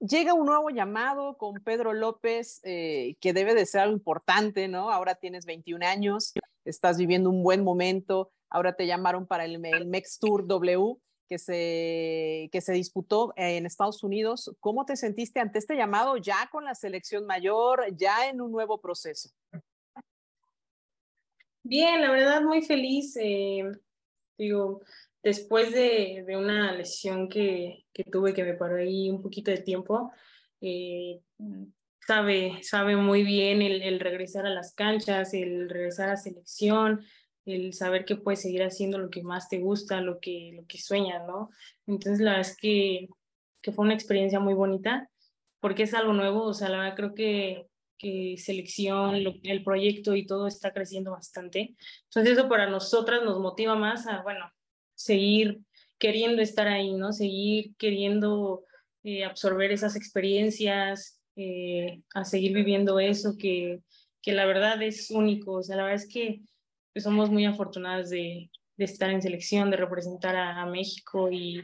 [0.00, 4.90] Llega un nuevo llamado con Pedro López, eh, que debe de ser algo importante, ¿no?
[4.90, 6.32] Ahora tienes 21 años,
[6.64, 10.96] estás viviendo un buen momento, ahora te llamaron para el, el Mex Tour W
[11.28, 14.54] que se, que se disputó en Estados Unidos.
[14.60, 18.80] ¿Cómo te sentiste ante este llamado ya con la selección mayor, ya en un nuevo
[18.80, 19.30] proceso?
[21.64, 23.16] Bien, la verdad muy feliz.
[23.16, 23.64] Eh,
[24.38, 24.82] Digo,
[25.26, 29.58] después de, de una lesión que, que, tuve que me paró ahí un poquito de
[29.58, 30.12] tiempo,
[30.60, 31.18] eh,
[32.06, 37.04] sabe, sabe muy bien el, regresar a las canchas, el regresar a selección,
[37.44, 40.78] el saber que puedes seguir haciendo lo que más te gusta, lo que, lo que
[40.78, 41.50] sueñas, ¿no?
[41.88, 43.08] Entonces, la verdad es que,
[43.62, 45.10] que fue una experiencia muy bonita,
[45.58, 47.66] porque es algo nuevo, o sea, la verdad creo que
[47.98, 51.74] que selección, el proyecto y todo está creciendo bastante.
[52.04, 54.52] Entonces eso para nosotras nos motiva más a, bueno,
[54.96, 55.60] seguir
[55.98, 57.12] queriendo estar ahí, ¿no?
[57.12, 58.64] Seguir queriendo
[59.04, 63.80] eh, absorber esas experiencias, eh, a seguir viviendo eso que,
[64.20, 65.52] que la verdad es único.
[65.52, 66.40] O sea, la verdad es que
[66.92, 71.62] pues, somos muy afortunadas de, de estar en selección, de representar a, México y,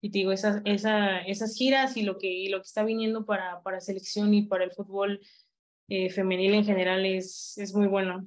[0.00, 3.62] y digo, esas, esa, esas giras y lo que, y lo que está viniendo para,
[3.62, 5.20] para selección y para el fútbol
[5.88, 8.26] eh, femenil en general es, es muy bueno.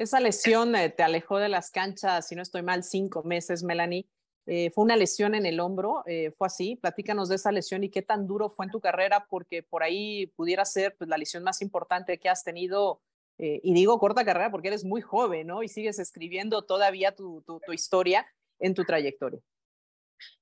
[0.00, 4.08] Esa lesión eh, te alejó de las canchas, si no estoy mal, cinco meses, Melanie.
[4.46, 6.76] Eh, fue una lesión en el hombro, eh, fue así.
[6.76, 10.28] Platícanos de esa lesión y qué tan duro fue en tu carrera, porque por ahí
[10.36, 13.02] pudiera ser pues, la lesión más importante que has tenido.
[13.36, 15.62] Eh, y digo corta carrera porque eres muy joven, ¿no?
[15.62, 18.26] Y sigues escribiendo todavía tu, tu, tu historia
[18.58, 19.40] en tu trayectoria.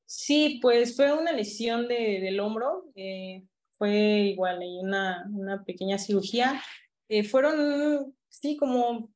[0.07, 2.93] Sí, pues fue una lesión de, del hombro.
[2.95, 3.43] Eh,
[3.73, 3.91] fue
[4.35, 6.63] igual, hay una, una pequeña cirugía.
[7.09, 9.11] Eh, fueron, sí, como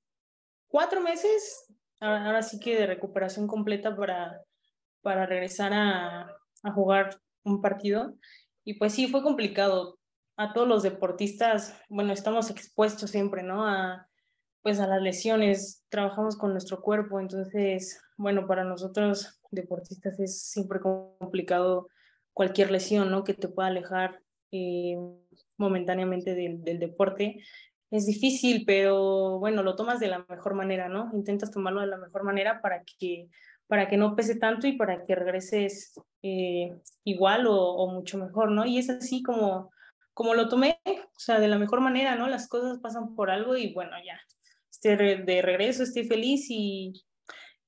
[0.73, 1.67] cuatro meses,
[2.01, 4.41] ahora sí que de recuperación completa para,
[5.03, 6.23] para regresar a,
[6.63, 8.17] a jugar un partido.
[8.65, 9.99] Y pues sí, fue complicado.
[10.37, 13.67] A todos los deportistas, bueno, estamos expuestos siempre, ¿no?
[13.69, 14.09] A,
[14.63, 20.81] pues a las lesiones, trabajamos con nuestro cuerpo, entonces, bueno, para nosotros deportistas es siempre
[20.81, 21.89] complicado
[22.33, 23.25] cualquier lesión, ¿no?
[23.25, 24.21] Que te pueda alejar
[24.53, 24.97] eh,
[25.59, 27.43] momentáneamente del, del, deporte.
[27.93, 31.11] Es difícil, pero bueno, lo tomas de la mejor manera, ¿no?
[31.13, 33.29] Intentas tomarlo de la mejor manera para que,
[33.67, 36.75] para que no pese tanto y para que regreses eh,
[37.05, 38.65] igual o, mucho mejor, ¿no?
[38.65, 39.71] Y es así como,
[40.15, 42.29] como lo tomé, o sea, de la mejor manera, ¿no?
[42.29, 44.19] Las cosas pasan por algo y bueno, ya,
[44.71, 46.95] estoy de regreso, estoy feliz y,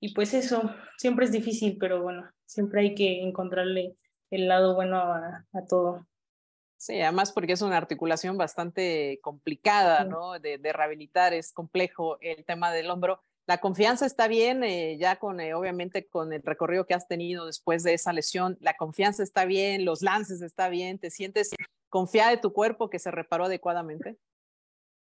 [0.00, 3.94] y pues eso, siempre es difícil, pero bueno, siempre hay que encontrarle
[4.30, 6.06] el lado bueno a, a todo.
[6.84, 10.38] Sí, además porque es una articulación bastante complicada, ¿no?
[10.38, 13.22] De, de, rehabilitar, es complejo el tema del hombro.
[13.46, 17.46] La confianza está bien, eh, ya con, eh, obviamente, con el recorrido que has tenido
[17.46, 21.54] después de esa lesión, la confianza está bien, los lances está bien, ¿te sientes
[21.88, 24.18] confiada de tu cuerpo que se reparó adecuadamente?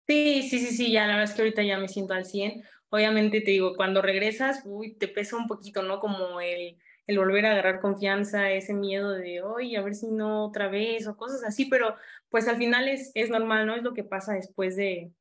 [0.07, 2.65] Sí, sí, sí, sí, ya la verdad es que ahorita ya me siento al 100.
[2.89, 6.01] Obviamente te digo, cuando regresas, uy, te pesa un poquito, ¿no?
[6.01, 10.45] Como el el volver a agarrar confianza, ese miedo de, oye, a ver si no
[10.47, 11.97] otra vez o cosas así, pero
[12.29, 13.77] pues al final es, es normal, ¿no?
[13.77, 15.12] Es lo que pasa después de,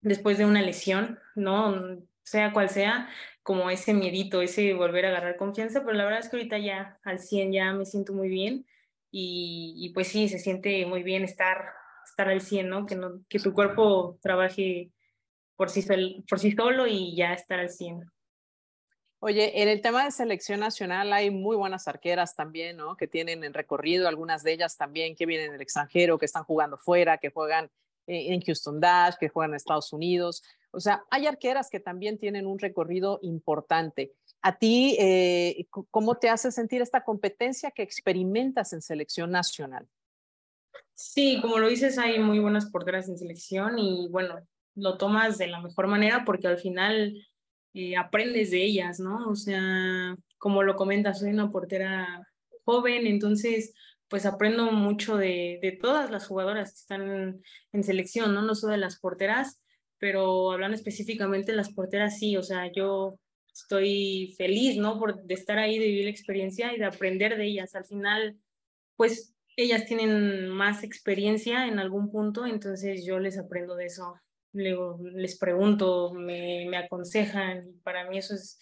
[0.00, 1.98] después de una lesión, ¿no?
[2.22, 3.08] Sea cual sea,
[3.42, 6.98] como ese miedito, ese volver a agarrar confianza, pero la verdad es que ahorita ya
[7.04, 8.66] al 100 ya me siento muy bien
[9.10, 11.72] y, y pues sí, se siente muy bien estar,
[12.04, 12.86] estar al 100, ¿no?
[12.86, 14.90] Que, no, que tu cuerpo trabaje
[15.56, 15.84] por sí,
[16.28, 18.10] por sí solo y ya estar al 100.
[19.18, 22.96] Oye, en el tema de selección nacional hay muy buenas arqueras también, ¿no?
[22.96, 26.76] Que tienen en recorrido, algunas de ellas también que vienen del extranjero, que están jugando
[26.76, 27.70] fuera, que juegan
[28.06, 30.42] en Houston Dash, que juegan en Estados Unidos.
[30.70, 34.12] O sea, hay arqueras que también tienen un recorrido importante.
[34.42, 39.88] ¿A ti eh, cómo te hace sentir esta competencia que experimentas en selección nacional?
[40.94, 45.48] Sí, como lo dices, hay muy buenas porteras en selección y bueno, lo tomas de
[45.48, 47.26] la mejor manera porque al final
[47.76, 49.28] eh, aprendes de ellas, ¿no?
[49.28, 52.26] O sea, como lo comentas, soy una portera
[52.64, 53.74] joven, entonces
[54.08, 58.40] pues aprendo mucho de, todas las jugadoras que están en, selección, ¿no?
[58.40, 59.60] No solo de las porteras,
[59.98, 63.18] pero hablando específicamente de las porteras, sí, o sea, yo
[63.52, 64.98] estoy feliz, ¿no?
[64.98, 67.74] Por, de estar ahí, de vivir la experiencia y de aprender de ellas.
[67.74, 68.38] Al final,
[68.96, 74.14] pues ellas tienen más experiencia en algún punto, entonces yo les aprendo de eso.
[74.56, 78.58] Luego les pregunto, me, me aconsejan y para mí eso es,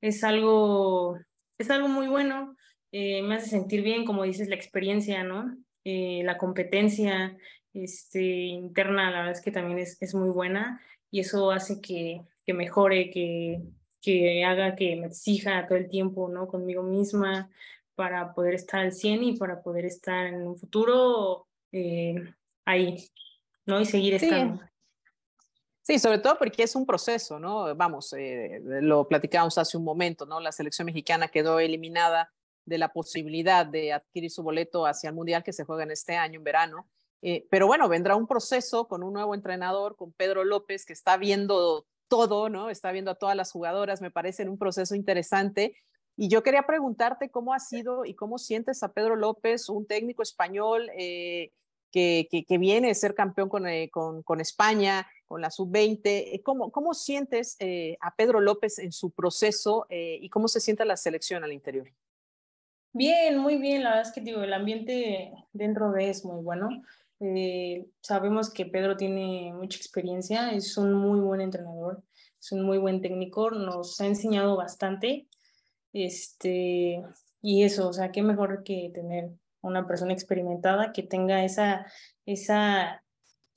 [0.00, 1.18] es, algo,
[1.58, 2.56] es algo muy bueno.
[2.92, 5.56] Eh, me hace sentir bien, como dices, la experiencia, ¿no?
[5.84, 7.36] Eh, la competencia
[7.74, 10.80] este, interna, la verdad es que también es, es muy buena
[11.10, 13.62] y eso hace que, que mejore, que,
[14.00, 16.46] que haga que me exija todo el tiempo, ¿no?
[16.46, 17.50] Conmigo misma
[17.94, 22.14] para poder estar al 100 y para poder estar en un futuro eh,
[22.64, 23.08] ahí,
[23.66, 23.80] ¿no?
[23.80, 24.58] Y seguir estando.
[24.58, 24.71] Sí,
[25.82, 27.74] sobre todo porque es un proceso, ¿no?
[27.74, 30.40] Vamos, eh, lo platicábamos hace un momento, ¿no?
[30.40, 32.32] La selección mexicana quedó eliminada
[32.64, 36.16] de la posibilidad de adquirir su boleto hacia el Mundial que se juega en este
[36.16, 36.88] año, en verano.
[37.20, 41.16] Eh, pero bueno, vendrá un proceso con un nuevo entrenador, con Pedro López, que está
[41.16, 42.70] viendo todo, ¿no?
[42.70, 45.76] Está viendo a todas las jugadoras, me parece un proceso interesante.
[46.16, 50.22] Y yo quería preguntarte cómo ha sido y cómo sientes a Pedro López, un técnico
[50.22, 51.52] español eh,
[51.90, 56.42] que, que, viene a ser campeón con, con, con España, con la sub-20.
[56.42, 57.56] ¿Cómo, ¿Cómo sientes
[58.00, 61.90] a Pedro López en su proceso y cómo se siente la selección al interior?
[62.92, 63.82] Bien, muy bien.
[63.82, 66.68] La verdad es que digo, el ambiente dentro de es muy bueno.
[67.20, 72.02] Eh, sabemos que Pedro tiene mucha experiencia, es un muy buen entrenador,
[72.38, 75.26] es un muy buen técnico, nos ha enseñado bastante.
[75.94, 77.02] Este,
[77.40, 79.30] y eso, o sea, qué mejor que tener
[79.62, 81.86] una persona experimentada que tenga esa,
[82.26, 83.01] esa,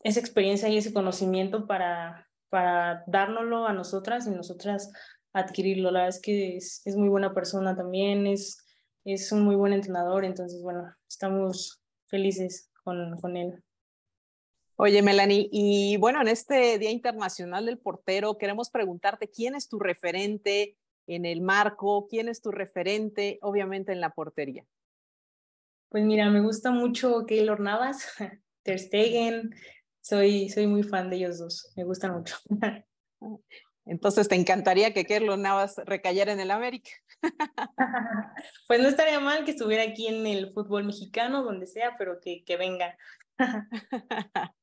[0.06, 4.92] esa experiencia y ese conocimiento para, para dárnoslo a nosotras y nosotras
[5.34, 5.92] adquirirlo.
[5.92, 8.66] La verdad es que es, es muy buena persona también, es
[9.06, 13.64] es un muy buen entrenador, entonces, bueno, estamos felices con, con él.
[14.78, 19.80] Oye, Melanie, y bueno, en este Día Internacional del Portero, queremos preguntarte quién es tu
[19.80, 20.76] referente
[21.08, 24.66] en el marco, quién es tu referente, obviamente, en la portería.
[25.90, 28.08] Pues mira, me gusta mucho Keylor Navas,
[28.64, 29.54] Ter Stegen,
[30.06, 32.36] soy, soy muy fan de ellos dos, me gustan mucho.
[33.86, 36.92] Entonces, ¿te encantaría que Keylor Navas recayera en el América?
[38.68, 42.44] pues no estaría mal que estuviera aquí en el fútbol mexicano, donde sea, pero que,
[42.44, 42.96] que venga.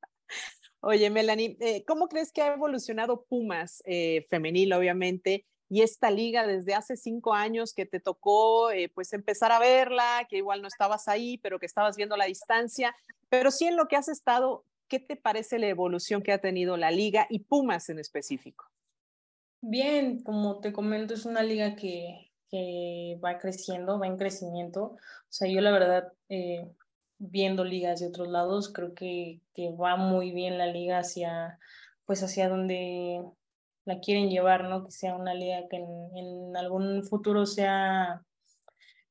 [0.81, 6.47] Oye, Melanie, eh, ¿cómo crees que ha evolucionado Pumas eh, femenil, obviamente, y esta liga
[6.47, 10.69] desde hace cinco años que te tocó, eh, pues, empezar a verla, que igual no
[10.69, 12.95] estabas ahí, pero que estabas viendo la distancia,
[13.29, 16.77] pero sí en lo que has estado, ¿qué te parece la evolución que ha tenido
[16.77, 18.67] la liga y Pumas en específico?
[19.63, 24.83] Bien, como te comento, es una liga que, que va creciendo, va en crecimiento.
[24.83, 24.99] O
[25.31, 26.71] sea, yo la verdad, eh,
[27.17, 31.59] viendo ligas de otros lados, creo que, que va muy bien la liga hacia,
[32.05, 33.25] pues hacia donde
[33.87, 34.85] la quieren llevar, ¿no?
[34.85, 38.21] Que sea una liga que en, en algún futuro sea,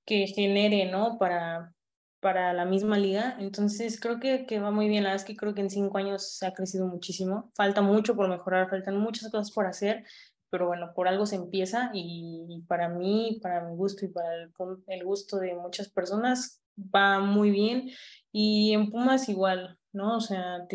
[0.06, 1.18] que genere, ¿no?
[1.18, 1.74] Para,
[2.22, 3.36] para la misma liga.
[3.40, 5.04] Entonces creo que, que, va muy bien.
[5.04, 7.52] La verdad es que creo que en cinco años se ha crecido muchísimo.
[7.56, 10.06] Falta mucho por mejorar, faltan muchas cosas por hacer,
[10.50, 14.28] pero bueno, por algo se empieza y, para mí, para mi gusto y para
[14.88, 17.90] el, gusto de muchas personas va muy bien
[18.32, 20.18] y en Pumas igual, ¿no?
[20.18, 20.68] O sea,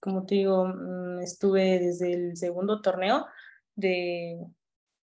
[0.00, 3.26] como te digo, mm, estuve desde el segundo torneo
[3.76, 4.44] de,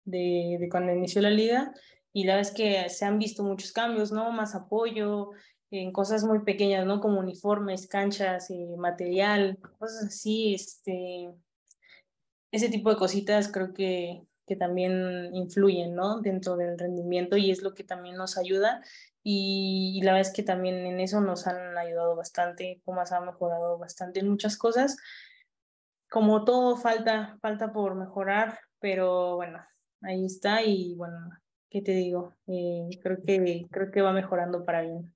[0.04, 1.74] de, de, cuando inició la liga
[2.14, 4.32] y la verdad es que se han visto muchos cambios, ¿no?
[4.32, 5.32] Más apoyo
[5.72, 7.00] en cosas muy pequeñas, ¿no?
[7.00, 11.30] Como uniformes, canchas, eh, material, cosas así, este,
[12.52, 16.22] ese tipo de cositas creo que, que también influyen, ¿no?
[16.22, 18.82] Dentro del rendimiento y es lo que también nos ayuda.
[19.24, 23.78] Y, la verdad es que también en eso nos han ayudado bastante, Pumas ha mejorado
[23.78, 24.98] bastante en muchas cosas.
[26.10, 29.64] Como todo, falta, falta por mejorar, pero bueno,
[30.02, 31.30] ahí está y bueno,
[31.70, 32.34] ¿qué te digo?
[32.48, 35.14] Eh, creo, que, creo que va mejorando para bien.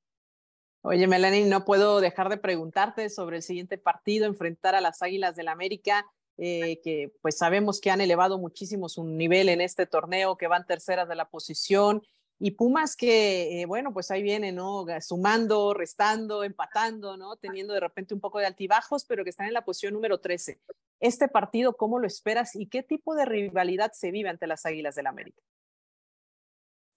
[0.82, 5.36] Oye, Melanie, no puedo dejar de preguntarte sobre el siguiente partido, enfrentar a las Águilas
[5.36, 6.06] del la América.
[6.38, 10.66] Eh, que pues sabemos que han elevado muchísimo su nivel en este torneo, que van
[10.66, 12.02] terceras de la posición,
[12.40, 14.86] y Pumas que, eh, bueno, pues ahí viene, ¿no?
[15.00, 17.38] Sumando, restando, empatando, ¿no?
[17.38, 20.60] Teniendo de repente un poco de altibajos, pero que están en la posición número 13.
[21.00, 24.96] Este partido, ¿cómo lo esperas y qué tipo de rivalidad se vive ante las Águilas
[24.96, 25.42] del América?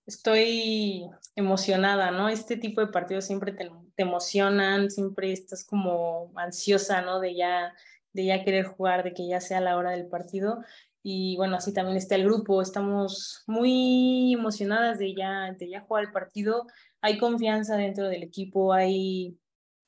[0.07, 2.29] Estoy emocionada, ¿no?
[2.29, 7.21] Este tipo de partidos siempre te, emocionan, siempre estás como ansiosa, ¿no?
[7.21, 7.75] De ya
[8.17, 10.65] de ya querer jugar, de que ya sea la hora del partido.
[11.03, 16.05] Y bueno, así también está el grupo, estamos muy emocionadas de ya, de ya jugar
[16.05, 16.67] el partido.
[17.01, 19.39] Hay confianza dentro del equipo, hay...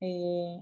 [0.01, 0.61] Eh,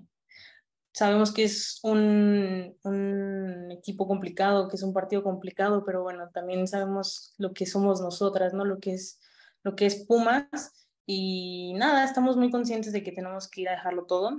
[0.93, 6.67] sabemos que es un, un, equipo complicado, que es un partido complicado, pero bueno, también
[6.67, 8.65] sabemos lo que somos nosotras, ¿no?
[8.65, 9.21] Lo que es,
[9.67, 10.87] lo que es Pumas.
[11.07, 14.39] Y nada, estamos muy conscientes de que tenemos que ir a dejarlo todo,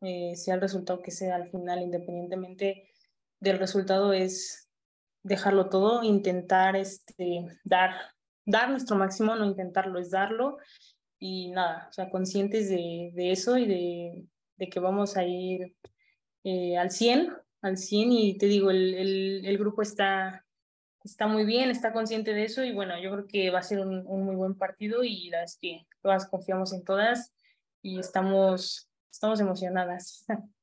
[0.00, 2.88] eh, sea el resultado que sea al final, independientemente
[3.40, 4.68] del resultado, es
[5.24, 7.96] dejarlo todo, intentar este, dar,
[8.46, 10.58] dar nuestro máximo, no intentarlo, es darlo.
[11.18, 14.24] Y nada, o sea, conscientes de, de eso y de,
[14.56, 15.76] de que vamos a ir
[16.44, 20.46] eh, al 100, al 100 y te digo, el, el, el, grupo está,
[21.04, 23.80] está muy bien, está consciente de eso y bueno, yo creo que va a ser
[23.80, 27.32] un, un muy buen partido y las que todas confiamos en todas
[27.82, 30.24] y estamos, estamos emocionadas.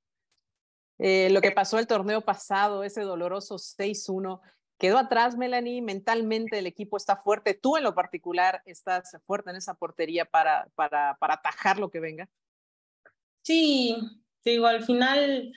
[1.00, 4.42] Eh, lo que pasó el torneo pasado, ese doloroso 6-1,
[4.80, 5.84] quedó atrás, Melanie.
[5.84, 7.54] Mentalmente el equipo está fuerte.
[7.54, 12.00] Tú en lo particular estás fuerte en esa portería para, para, para atajar lo que
[12.00, 12.28] venga.
[13.44, 13.96] Sí,
[14.44, 15.54] digo, al final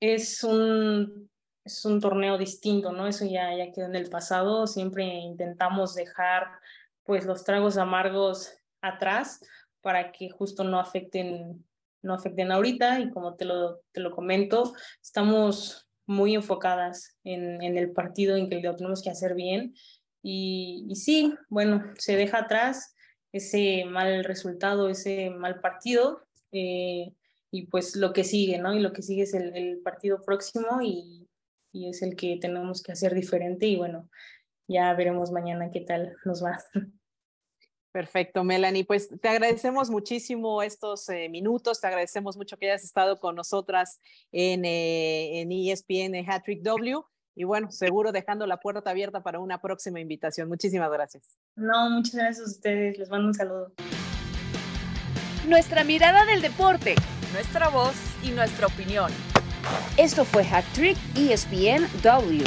[0.00, 1.30] es un,
[1.64, 3.06] es un torneo distinto, ¿no?
[3.06, 4.66] Eso ya, ya quedó en el pasado.
[4.66, 6.48] Siempre intentamos dejar
[7.04, 9.40] pues los tragos amargos atrás
[9.80, 11.64] para que justo no afecten
[12.02, 17.78] no afecten ahorita y como te lo, te lo comento, estamos muy enfocadas en, en
[17.78, 19.74] el partido, en que lo tenemos que hacer bien
[20.20, 22.94] y, y sí, bueno, se deja atrás
[23.32, 27.12] ese mal resultado, ese mal partido, eh,
[27.50, 28.74] y pues lo que sigue, ¿no?
[28.74, 31.21] Y lo que sigue es el, el partido próximo y,
[31.72, 34.08] y, es el que tenemos que hacer diferente y bueno,
[34.68, 36.58] ya veremos mañana qué tal nos va.
[37.92, 38.84] Perfecto, Melanie.
[38.84, 44.00] Pues te agradecemos muchísimo estos eh, minutos, te agradecemos mucho que hayas estado con nosotras
[44.30, 47.02] en, eh, en ESPN Hattrick W.
[47.34, 50.48] Y bueno, seguro dejando la puerta abierta para una próxima invitación.
[50.48, 51.38] Muchísimas gracias.
[51.54, 52.98] No, muchas gracias a ustedes.
[52.98, 53.72] Les mando un saludo.
[55.46, 56.94] Nuestra mirada del deporte
[57.32, 59.10] nuestra voz y nuestra opinión.
[59.96, 62.44] Esto fue Hat Trick ESPN W.